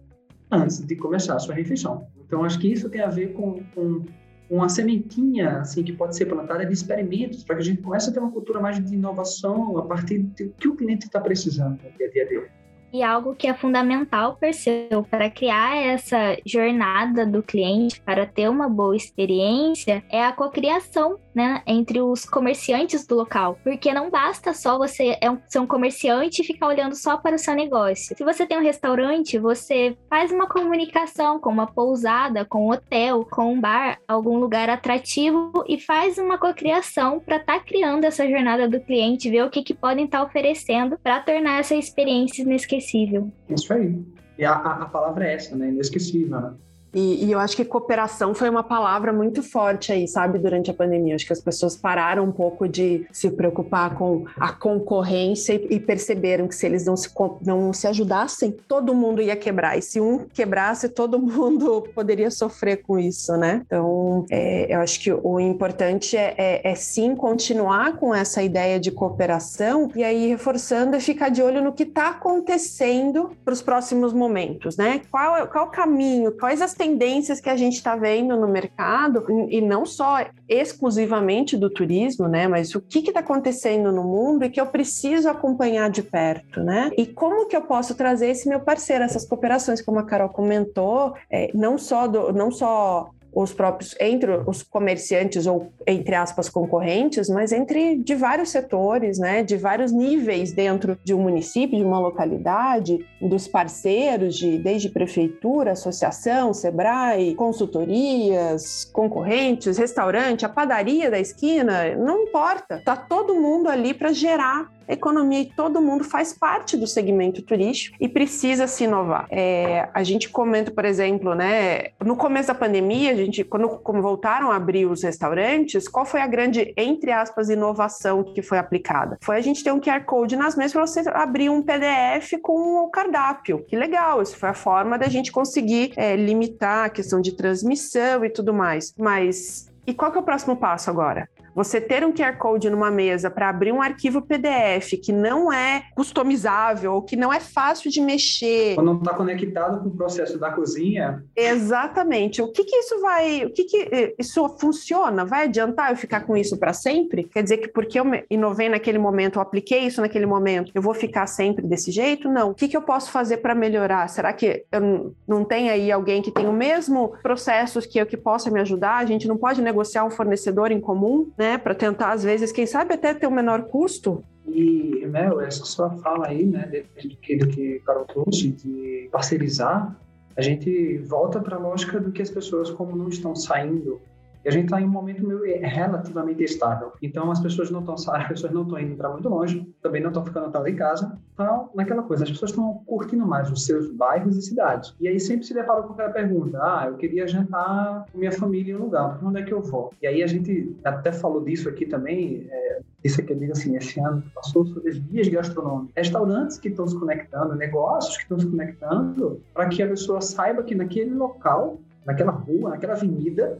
antes 0.51 0.79
de 0.85 0.95
começar 0.95 1.35
a 1.35 1.39
sua 1.39 1.55
refeição. 1.55 2.07
Então, 2.25 2.43
acho 2.43 2.59
que 2.59 2.71
isso 2.71 2.89
tem 2.89 3.01
a 3.01 3.07
ver 3.07 3.33
com, 3.33 3.63
com 3.75 4.05
uma 4.49 4.67
sementinha 4.67 5.59
assim 5.59 5.83
que 5.83 5.93
pode 5.93 6.15
ser 6.15 6.25
plantada 6.25 6.65
de 6.65 6.73
experimentos 6.73 7.43
para 7.43 7.55
que 7.55 7.61
a 7.61 7.65
gente 7.65 7.81
comece 7.81 8.09
a 8.09 8.13
ter 8.13 8.19
uma 8.19 8.31
cultura 8.31 8.59
mais 8.59 8.83
de 8.83 8.95
inovação 8.95 9.77
a 9.77 9.83
partir 9.83 10.19
do 10.19 10.49
que 10.53 10.67
o 10.67 10.75
cliente 10.75 11.05
está 11.05 11.19
precisando 11.19 11.79
no 11.83 11.97
dia 11.97 12.07
a 12.07 12.11
dia 12.11 12.25
dele. 12.25 12.49
E 12.91 13.03
algo 13.03 13.35
que 13.35 13.45
é 13.45 13.53
fundamental, 13.53 14.35
Perseu, 14.37 15.03
para 15.03 15.29
criar 15.29 15.77
essa 15.77 16.35
jornada 16.43 17.23
do 17.23 17.43
cliente, 17.43 18.01
para 18.01 18.25
ter 18.25 18.49
uma 18.49 18.67
boa 18.67 18.95
experiência, 18.95 20.03
é 20.09 20.25
a 20.25 20.31
cocriação, 20.31 21.19
né, 21.39 21.61
entre 21.65 22.01
os 22.01 22.25
comerciantes 22.25 23.07
do 23.07 23.15
local. 23.15 23.57
Porque 23.63 23.93
não 23.93 24.09
basta 24.09 24.53
só 24.53 24.77
você 24.77 25.17
é 25.21 25.29
ser 25.47 25.59
um 25.59 25.65
comerciante 25.65 26.41
e 26.41 26.45
ficar 26.45 26.67
olhando 26.67 26.95
só 26.95 27.15
para 27.15 27.37
o 27.37 27.39
seu 27.39 27.55
negócio. 27.55 28.13
Se 28.17 28.23
você 28.25 28.45
tem 28.45 28.57
um 28.57 28.61
restaurante, 28.61 29.39
você 29.39 29.97
faz 30.09 30.33
uma 30.33 30.49
comunicação 30.49 31.39
com 31.39 31.49
uma 31.49 31.65
pousada, 31.65 32.43
com 32.43 32.67
um 32.67 32.71
hotel, 32.71 33.25
com 33.31 33.53
um 33.53 33.61
bar, 33.61 33.97
algum 34.05 34.37
lugar 34.37 34.69
atrativo 34.69 35.63
e 35.65 35.79
faz 35.79 36.17
uma 36.17 36.37
cocriação 36.37 37.21
para 37.21 37.37
estar 37.37 37.59
tá 37.59 37.65
criando 37.65 38.03
essa 38.03 38.27
jornada 38.27 38.67
do 38.67 38.81
cliente, 38.81 39.31
ver 39.31 39.45
o 39.45 39.49
que, 39.49 39.63
que 39.63 39.73
podem 39.73 40.05
estar 40.05 40.19
tá 40.19 40.25
oferecendo 40.25 40.99
para 41.01 41.21
tornar 41.21 41.61
essa 41.61 41.73
experiência 41.73 42.41
inesquecível. 42.41 43.31
Isso 43.49 43.71
aí. 43.71 43.97
E 44.37 44.43
a, 44.43 44.51
a, 44.51 44.83
a 44.83 44.85
palavra 44.87 45.25
é 45.25 45.35
essa, 45.35 45.55
né? 45.55 45.69
Inesquecível, 45.69 46.41
né? 46.41 46.53
E, 46.93 47.25
e, 47.25 47.31
eu 47.31 47.39
acho 47.39 47.55
que 47.55 47.63
cooperação 47.63 48.33
foi 48.33 48.49
uma 48.49 48.63
palavra 48.63 49.13
muito 49.13 49.43
forte 49.43 49.91
aí, 49.91 50.07
sabe, 50.07 50.39
durante 50.39 50.71
a 50.71 50.73
pandemia. 50.73 51.15
Acho 51.15 51.25
que 51.25 51.33
as 51.33 51.41
pessoas 51.41 51.75
pararam 51.75 52.25
um 52.25 52.31
pouco 52.31 52.67
de 52.67 53.05
se 53.11 53.29
preocupar 53.29 53.95
com 53.95 54.25
a 54.37 54.51
concorrência 54.51 55.53
e, 55.53 55.75
e 55.75 55.79
perceberam 55.79 56.47
que 56.47 56.55
se 56.55 56.65
eles 56.65 56.85
não 56.85 56.95
se, 56.95 57.09
não 57.45 57.71
se 57.73 57.87
ajudassem, 57.87 58.51
todo 58.67 58.93
mundo 58.95 59.21
ia 59.21 59.35
quebrar. 59.35 59.77
E 59.77 59.81
se 59.81 60.01
um 60.01 60.25
quebrasse, 60.33 60.89
todo 60.89 61.19
mundo 61.19 61.83
poderia 61.93 62.31
sofrer 62.31 62.77
com 62.77 62.97
isso, 62.97 63.35
né? 63.37 63.61
Então, 63.65 64.25
é, 64.29 64.73
eu 64.73 64.79
acho 64.79 64.99
que 64.99 65.11
o 65.11 65.39
importante 65.39 66.17
é, 66.17 66.33
é, 66.37 66.71
é 66.71 66.75
sim 66.75 67.15
continuar 67.15 67.97
com 67.97 68.13
essa 68.13 68.41
ideia 68.41 68.79
de 68.79 68.91
cooperação 68.91 69.91
e 69.95 70.03
aí 70.03 70.27
reforçando 70.27 70.95
e 70.95 70.99
ficar 70.99 71.29
de 71.29 71.41
olho 71.41 71.61
no 71.61 71.73
que 71.73 71.83
está 71.83 72.09
acontecendo 72.09 73.31
para 73.43 73.53
os 73.53 73.61
próximos 73.61 74.13
momentos, 74.13 74.77
né? 74.77 75.01
Qual, 75.11 75.47
qual 75.47 75.65
o 75.65 75.69
caminho, 75.69 76.31
quais 76.31 76.61
as 76.61 76.73
tendências 76.79 77.41
que 77.41 77.49
a 77.49 77.57
gente 77.57 77.73
está 77.75 77.97
vendo 77.97 78.37
no 78.37 78.47
mercado, 78.47 79.25
e 79.49 79.59
não 79.59 79.85
só 79.85 80.25
exclusivamente 80.47 81.57
do 81.57 81.69
turismo, 81.69 82.29
né? 82.29 82.47
Mas 82.47 82.73
o 82.73 82.79
que 82.79 82.99
está 82.99 83.19
acontecendo 83.19 83.91
no 83.91 84.01
mundo 84.01 84.45
e 84.45 84.49
que 84.49 84.61
eu 84.61 84.65
preciso 84.65 85.27
acompanhar 85.27 85.89
de 85.89 86.01
perto, 86.01 86.63
né? 86.63 86.89
E 86.97 87.05
como 87.05 87.47
que 87.47 87.55
eu 87.55 87.63
posso 87.63 87.95
trazer 87.95 88.29
esse 88.29 88.47
meu 88.47 88.61
parceiro, 88.61 89.03
essas 89.03 89.25
cooperações, 89.25 89.81
como 89.81 89.99
a 89.99 90.03
Carol 90.03 90.29
comentou, 90.29 91.13
é, 91.29 91.51
não 91.53 91.77
só 91.77 92.07
do, 92.07 92.31
não 92.31 92.49
só 92.49 93.09
os 93.33 93.53
próprios 93.53 93.95
entre 93.99 94.31
os 94.45 94.63
comerciantes 94.63 95.45
ou 95.45 95.71
entre 95.87 96.15
aspas 96.15 96.49
concorrentes, 96.49 97.29
mas 97.29 97.51
entre 97.51 97.97
de 97.97 98.15
vários 98.15 98.49
setores, 98.49 99.19
né, 99.19 99.43
de 99.43 99.55
vários 99.55 99.91
níveis 99.91 100.51
dentro 100.51 100.97
de 101.03 101.13
um 101.13 101.21
município, 101.21 101.77
de 101.77 101.83
uma 101.83 101.99
localidade, 101.99 103.05
dos 103.21 103.47
parceiros 103.47 104.35
de 104.35 104.57
desde 104.57 104.89
prefeitura, 104.89 105.71
associação, 105.71 106.53
Sebrae, 106.53 107.35
consultorias, 107.35 108.85
concorrentes, 108.91 109.77
restaurante, 109.77 110.45
a 110.45 110.49
padaria 110.49 111.09
da 111.09 111.19
esquina, 111.19 111.95
não 111.95 112.23
importa, 112.23 112.81
tá 112.83 112.95
todo 112.95 113.35
mundo 113.35 113.69
ali 113.69 113.93
para 113.93 114.11
gerar 114.11 114.69
economia 114.89 115.41
e 115.41 115.45
todo 115.45 115.81
mundo 115.81 116.03
faz 116.03 116.33
parte 116.33 116.75
do 116.75 116.87
segmento 116.87 117.41
turístico 117.41 117.95
e 117.99 118.09
precisa 118.09 118.67
se 118.67 118.85
inovar. 118.85 119.27
É, 119.29 119.87
a 119.93 120.03
gente 120.03 120.29
comenta, 120.29 120.71
por 120.71 120.85
exemplo, 120.85 121.35
né, 121.35 121.89
no 122.03 122.15
começo 122.15 122.47
da 122.47 122.55
pandemia, 122.55 123.11
a 123.11 123.15
gente, 123.15 123.43
quando, 123.43 123.69
quando 123.79 124.01
voltaram 124.01 124.51
a 124.51 124.55
abrir 124.55 124.85
os 124.85 125.03
restaurantes, 125.03 125.87
qual 125.87 126.05
foi 126.05 126.21
a 126.21 126.27
grande, 126.27 126.73
entre 126.75 127.11
aspas, 127.11 127.49
inovação 127.49 128.23
que 128.23 128.41
foi 128.41 128.57
aplicada? 128.57 129.17
Foi 129.21 129.37
a 129.37 129.41
gente 129.41 129.63
ter 129.63 129.71
um 129.71 129.79
QR 129.79 130.03
Code 130.05 130.35
nas 130.35 130.55
mesas 130.55 130.73
para 130.73 130.87
você 130.87 131.09
abrir 131.09 131.49
um 131.49 131.61
PDF 131.61 132.39
com 132.41 132.83
o 132.83 132.89
cardápio. 132.89 133.63
Que 133.67 133.75
legal, 133.75 134.21
isso 134.21 134.37
foi 134.37 134.49
a 134.49 134.53
forma 134.53 134.97
da 134.97 135.07
gente 135.07 135.31
conseguir 135.31 135.93
é, 135.95 136.15
limitar 136.15 136.85
a 136.85 136.89
questão 136.89 137.21
de 137.21 137.35
transmissão 137.35 138.25
e 138.25 138.29
tudo 138.29 138.53
mais. 138.53 138.93
Mas 138.97 139.69
e 139.85 139.93
qual 139.93 140.11
que 140.11 140.17
é 140.17 140.21
o 140.21 140.23
próximo 140.23 140.55
passo 140.55 140.89
agora? 140.89 141.27
Você 141.55 141.81
ter 141.81 142.05
um 142.05 142.13
QR 142.13 142.37
Code 142.37 142.69
numa 142.69 142.91
mesa 142.91 143.29
para 143.29 143.49
abrir 143.49 143.71
um 143.71 143.81
arquivo 143.81 144.21
PDF 144.21 144.93
que 145.01 145.11
não 145.11 145.51
é 145.51 145.83
customizável 145.95 146.93
ou 146.93 147.01
que 147.01 147.15
não 147.15 147.31
é 147.31 147.39
fácil 147.39 147.89
de 147.89 148.01
mexer. 148.01 148.75
Quando 148.75 148.87
não 148.87 148.99
está 148.99 149.13
conectado 149.13 149.83
com 149.83 149.89
o 149.89 149.95
processo 149.95 150.37
da 150.37 150.51
cozinha. 150.51 151.23
Exatamente. 151.35 152.41
O 152.41 152.51
que, 152.51 152.63
que 152.63 152.75
isso 152.75 152.99
vai. 153.01 153.45
O 153.45 153.51
que, 153.51 153.63
que 153.63 153.77
eh, 153.91 154.15
isso 154.17 154.47
funciona? 154.59 155.25
Vai 155.25 155.45
adiantar 155.45 155.91
eu 155.91 155.97
ficar 155.97 156.21
com 156.21 156.35
isso 156.35 156.57
para 156.57 156.73
sempre? 156.73 157.23
Quer 157.23 157.43
dizer 157.43 157.57
que 157.57 157.67
porque 157.67 157.99
eu 157.99 158.05
inovei 158.29 158.69
naquele 158.69 158.97
momento, 158.97 159.37
eu 159.37 159.41
apliquei 159.41 159.79
isso 159.79 160.01
naquele 160.01 160.25
momento, 160.25 160.71
eu 160.73 160.81
vou 160.81 160.93
ficar 160.93 161.27
sempre 161.27 161.65
desse 161.65 161.91
jeito? 161.91 162.29
Não. 162.29 162.51
O 162.51 162.55
que, 162.55 162.67
que 162.67 162.77
eu 162.77 162.81
posso 162.81 163.11
fazer 163.11 163.37
para 163.37 163.55
melhorar? 163.55 164.07
Será 164.07 164.33
que 164.33 164.65
eu 164.71 165.15
não 165.27 165.43
tem 165.43 165.69
aí 165.69 165.91
alguém 165.91 166.21
que 166.21 166.31
tem 166.31 166.47
o 166.47 166.53
mesmo 166.53 167.13
processos 167.21 167.85
que 167.85 167.99
eu 167.99 168.05
que 168.05 168.17
possa 168.17 168.49
me 168.49 168.59
ajudar? 168.59 168.97
A 168.97 169.05
gente 169.05 169.27
não 169.27 169.37
pode 169.37 169.61
negociar 169.61 170.05
um 170.05 170.09
fornecedor 170.09 170.71
em 170.71 170.79
comum, 170.79 171.31
né? 171.37 171.48
Para 171.57 171.75
tentar, 171.75 172.11
às 172.11 172.23
vezes, 172.23 172.51
quem 172.51 172.65
sabe 172.65 172.93
até 172.93 173.13
ter 173.13 173.27
um 173.27 173.31
menor 173.31 173.63
custo. 173.63 174.23
E, 174.45 175.05
Mel, 175.07 175.41
essa 175.41 175.63
sua 175.65 175.91
fala 175.97 176.27
aí, 176.27 176.45
né, 176.45 176.83
do 177.01 177.15
que, 177.17 177.35
do 177.37 177.47
que 177.47 177.79
Carol 177.85 178.05
trouxe, 178.05 178.49
de 178.49 179.09
parcerizar, 179.11 179.95
a 180.35 180.41
gente 180.41 180.97
volta 180.99 181.39
para 181.39 181.57
a 181.57 181.59
lógica 181.59 181.99
do 181.99 182.11
que 182.11 182.21
as 182.21 182.29
pessoas, 182.29 182.69
como 182.71 182.95
não 182.95 183.09
estão 183.09 183.35
saindo 183.35 184.01
e 184.43 184.49
a 184.49 184.51
gente 184.51 184.65
está 184.65 184.81
em 184.81 184.85
um 184.85 184.89
momento 184.89 185.25
meio 185.25 185.41
relativamente 185.61 186.43
estável. 186.43 186.93
Então 187.01 187.31
as 187.31 187.39
pessoas 187.39 187.69
não 187.69 187.79
estão 187.79 187.95
as 188.15 188.27
pessoas 188.27 188.53
não 188.53 188.63
estão 188.63 188.79
indo 188.79 188.95
para 188.95 189.09
muito 189.09 189.27
longe, 189.27 189.67
também 189.81 190.01
não 190.01 190.09
estão 190.09 190.25
ficando 190.25 190.51
tanto 190.51 190.67
em 190.67 190.75
casa. 190.75 191.17
Então, 191.33 191.69
naquela 191.73 192.03
coisa, 192.03 192.23
as 192.23 192.31
pessoas 192.31 192.51
estão 192.51 192.81
curtindo 192.85 193.25
mais 193.25 193.51
os 193.51 193.65
seus 193.65 193.89
bairros 193.91 194.37
e 194.37 194.41
cidades. 194.41 194.93
E 194.99 195.07
aí 195.07 195.19
sempre 195.19 195.45
se 195.45 195.53
deparou 195.53 195.83
com 195.83 195.93
aquela 195.93 196.09
pergunta: 196.09 196.57
ah, 196.61 196.85
eu 196.87 196.95
queria 196.95 197.27
jantar 197.27 198.05
com 198.11 198.17
minha 198.17 198.31
família 198.31 198.73
em 198.73 198.75
um 198.75 198.83
lugar, 198.83 199.17
para 199.17 199.27
onde 199.27 199.41
é 199.41 199.43
que 199.43 199.53
eu 199.53 199.61
vou? 199.61 199.93
E 200.01 200.07
aí 200.07 200.23
a 200.23 200.27
gente 200.27 200.75
até 200.83 201.11
falou 201.11 201.43
disso 201.43 201.69
aqui 201.69 201.85
também, 201.85 202.47
é, 202.49 202.81
isso 203.03 203.21
aqui 203.21 203.33
digo 203.33 203.53
assim, 203.53 203.75
esse 203.75 203.99
ano 203.99 204.23
passou 204.35 204.65
sobre 204.65 204.89
as 204.89 204.97
guias 204.97 205.27
gastronômicas, 205.27 205.93
restaurantes 205.95 206.57
que 206.57 206.67
estão 206.67 206.87
se 206.87 206.97
conectando, 206.97 207.55
negócios 207.55 208.17
que 208.17 208.23
estão 208.23 208.39
se 208.39 208.47
conectando, 208.47 209.41
para 209.53 209.67
que 209.69 209.81
a 209.81 209.87
pessoa 209.87 210.21
saiba 210.21 210.63
que 210.63 210.75
naquele 210.75 211.13
local, 211.13 211.79
naquela 212.05 212.31
rua, 212.31 212.71
naquela 212.71 212.93
avenida, 212.93 213.57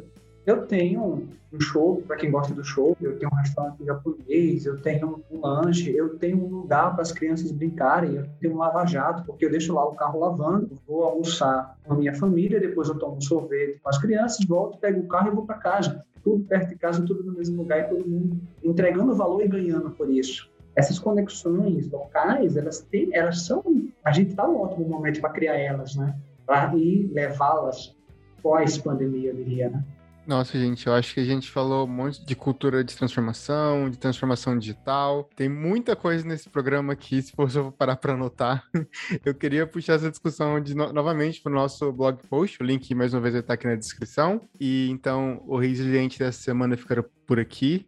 eu 0.49 0.65
tenho 0.65 1.27
um 1.51 1.61
show, 1.61 2.01
para 2.07 2.15
quem 2.15 2.31
gosta 2.31 2.53
do 2.53 2.63
show, 2.63 2.97
eu 2.99 3.17
tenho 3.17 3.31
um 3.31 3.35
restaurante 3.35 3.85
japonês, 3.85 4.65
eu 4.65 4.81
tenho 4.81 5.23
um 5.31 5.41
lanche, 5.41 5.95
eu 5.95 6.17
tenho 6.17 6.43
um 6.43 6.47
lugar 6.47 6.93
para 6.93 7.03
as 7.03 7.11
crianças 7.11 7.51
brincarem, 7.51 8.15
eu 8.15 8.25
tenho 8.39 8.55
um 8.55 8.57
lava-jato, 8.57 9.23
porque 9.25 9.45
eu 9.45 9.51
deixo 9.51 9.73
lá 9.73 9.87
o 9.87 9.95
carro 9.95 10.19
lavando, 10.19 10.71
vou 10.87 11.03
almoçar 11.03 11.77
com 11.83 11.93
a 11.93 11.97
minha 11.97 12.13
família, 12.15 12.59
depois 12.59 12.89
eu 12.89 12.97
tomo 12.97 13.17
um 13.17 13.21
sorvete 13.21 13.79
com 13.81 13.89
as 13.89 13.97
crianças, 13.97 14.45
volto, 14.45 14.79
pego 14.79 15.01
o 15.01 15.07
carro 15.07 15.31
e 15.31 15.35
vou 15.35 15.45
para 15.45 15.55
casa. 15.55 16.03
Tudo 16.23 16.43
perto 16.43 16.69
de 16.69 16.75
casa, 16.75 17.05
tudo 17.05 17.23
no 17.23 17.33
mesmo 17.33 17.61
lugar 17.61 17.79
e 17.79 17.83
todo 17.83 18.07
mundo 18.07 18.39
entregando 18.63 19.15
valor 19.15 19.43
e 19.43 19.47
ganhando 19.47 19.91
por 19.91 20.09
isso. 20.09 20.49
Essas 20.75 20.99
conexões 20.99 21.89
locais, 21.89 22.57
elas 22.57 22.81
têm, 22.81 23.09
elas 23.13 23.43
são, 23.43 23.63
a 24.03 24.11
gente 24.11 24.31
está 24.31 24.47
no 24.47 24.59
ótimo 24.59 24.87
momento 24.87 25.21
para 25.21 25.29
criar 25.29 25.57
elas, 25.57 25.95
né? 25.95 26.15
Para 26.45 26.75
ir 26.75 27.09
levá-las 27.13 27.95
pós-pandemia, 28.41 29.29
eu 29.29 29.35
diria, 29.35 29.69
né? 29.69 29.83
Nossa, 30.29 30.59
gente, 30.59 30.85
eu 30.85 30.93
acho 30.93 31.15
que 31.15 31.19
a 31.21 31.25
gente 31.25 31.49
falou 31.49 31.87
um 31.87 31.91
monte 31.91 32.23
de 32.23 32.35
cultura 32.35 32.83
de 32.83 32.95
transformação, 32.95 33.89
de 33.89 33.97
transformação 33.97 34.55
digital. 34.55 35.27
Tem 35.35 35.49
muita 35.49 35.95
coisa 35.95 36.23
nesse 36.23 36.47
programa 36.47 36.93
aqui, 36.93 37.19
se 37.19 37.31
for 37.31 37.49
eu 37.55 37.71
parar 37.71 37.95
para 37.95 38.13
anotar. 38.13 38.63
Eu 39.25 39.33
queria 39.33 39.65
puxar 39.65 39.93
essa 39.93 40.11
discussão 40.11 40.61
de, 40.61 40.75
no, 40.75 40.93
novamente 40.93 41.41
para 41.41 41.51
o 41.51 41.55
nosso 41.55 41.91
blog 41.91 42.19
post. 42.29 42.61
O 42.61 42.63
link, 42.63 42.93
mais 42.93 43.11
uma 43.11 43.21
vez, 43.21 43.33
vai 43.33 43.41
estar 43.41 43.55
aqui 43.55 43.65
na 43.65 43.73
descrição. 43.73 44.47
E 44.59 44.87
então, 44.91 45.41
o 45.47 45.57
Resiliente 45.57 46.19
dessa 46.19 46.39
semana 46.39 46.77
ficará 46.77 47.03
por 47.25 47.39
aqui. 47.39 47.87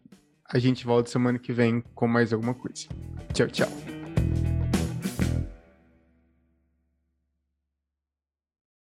A 0.52 0.58
gente 0.58 0.84
volta 0.84 1.12
semana 1.12 1.38
que 1.38 1.54
vem 1.54 1.84
com 1.94 2.08
mais 2.08 2.34
alguma 2.34 2.56
coisa. 2.56 2.88
Tchau, 3.36 3.48
tchau. 3.50 4.01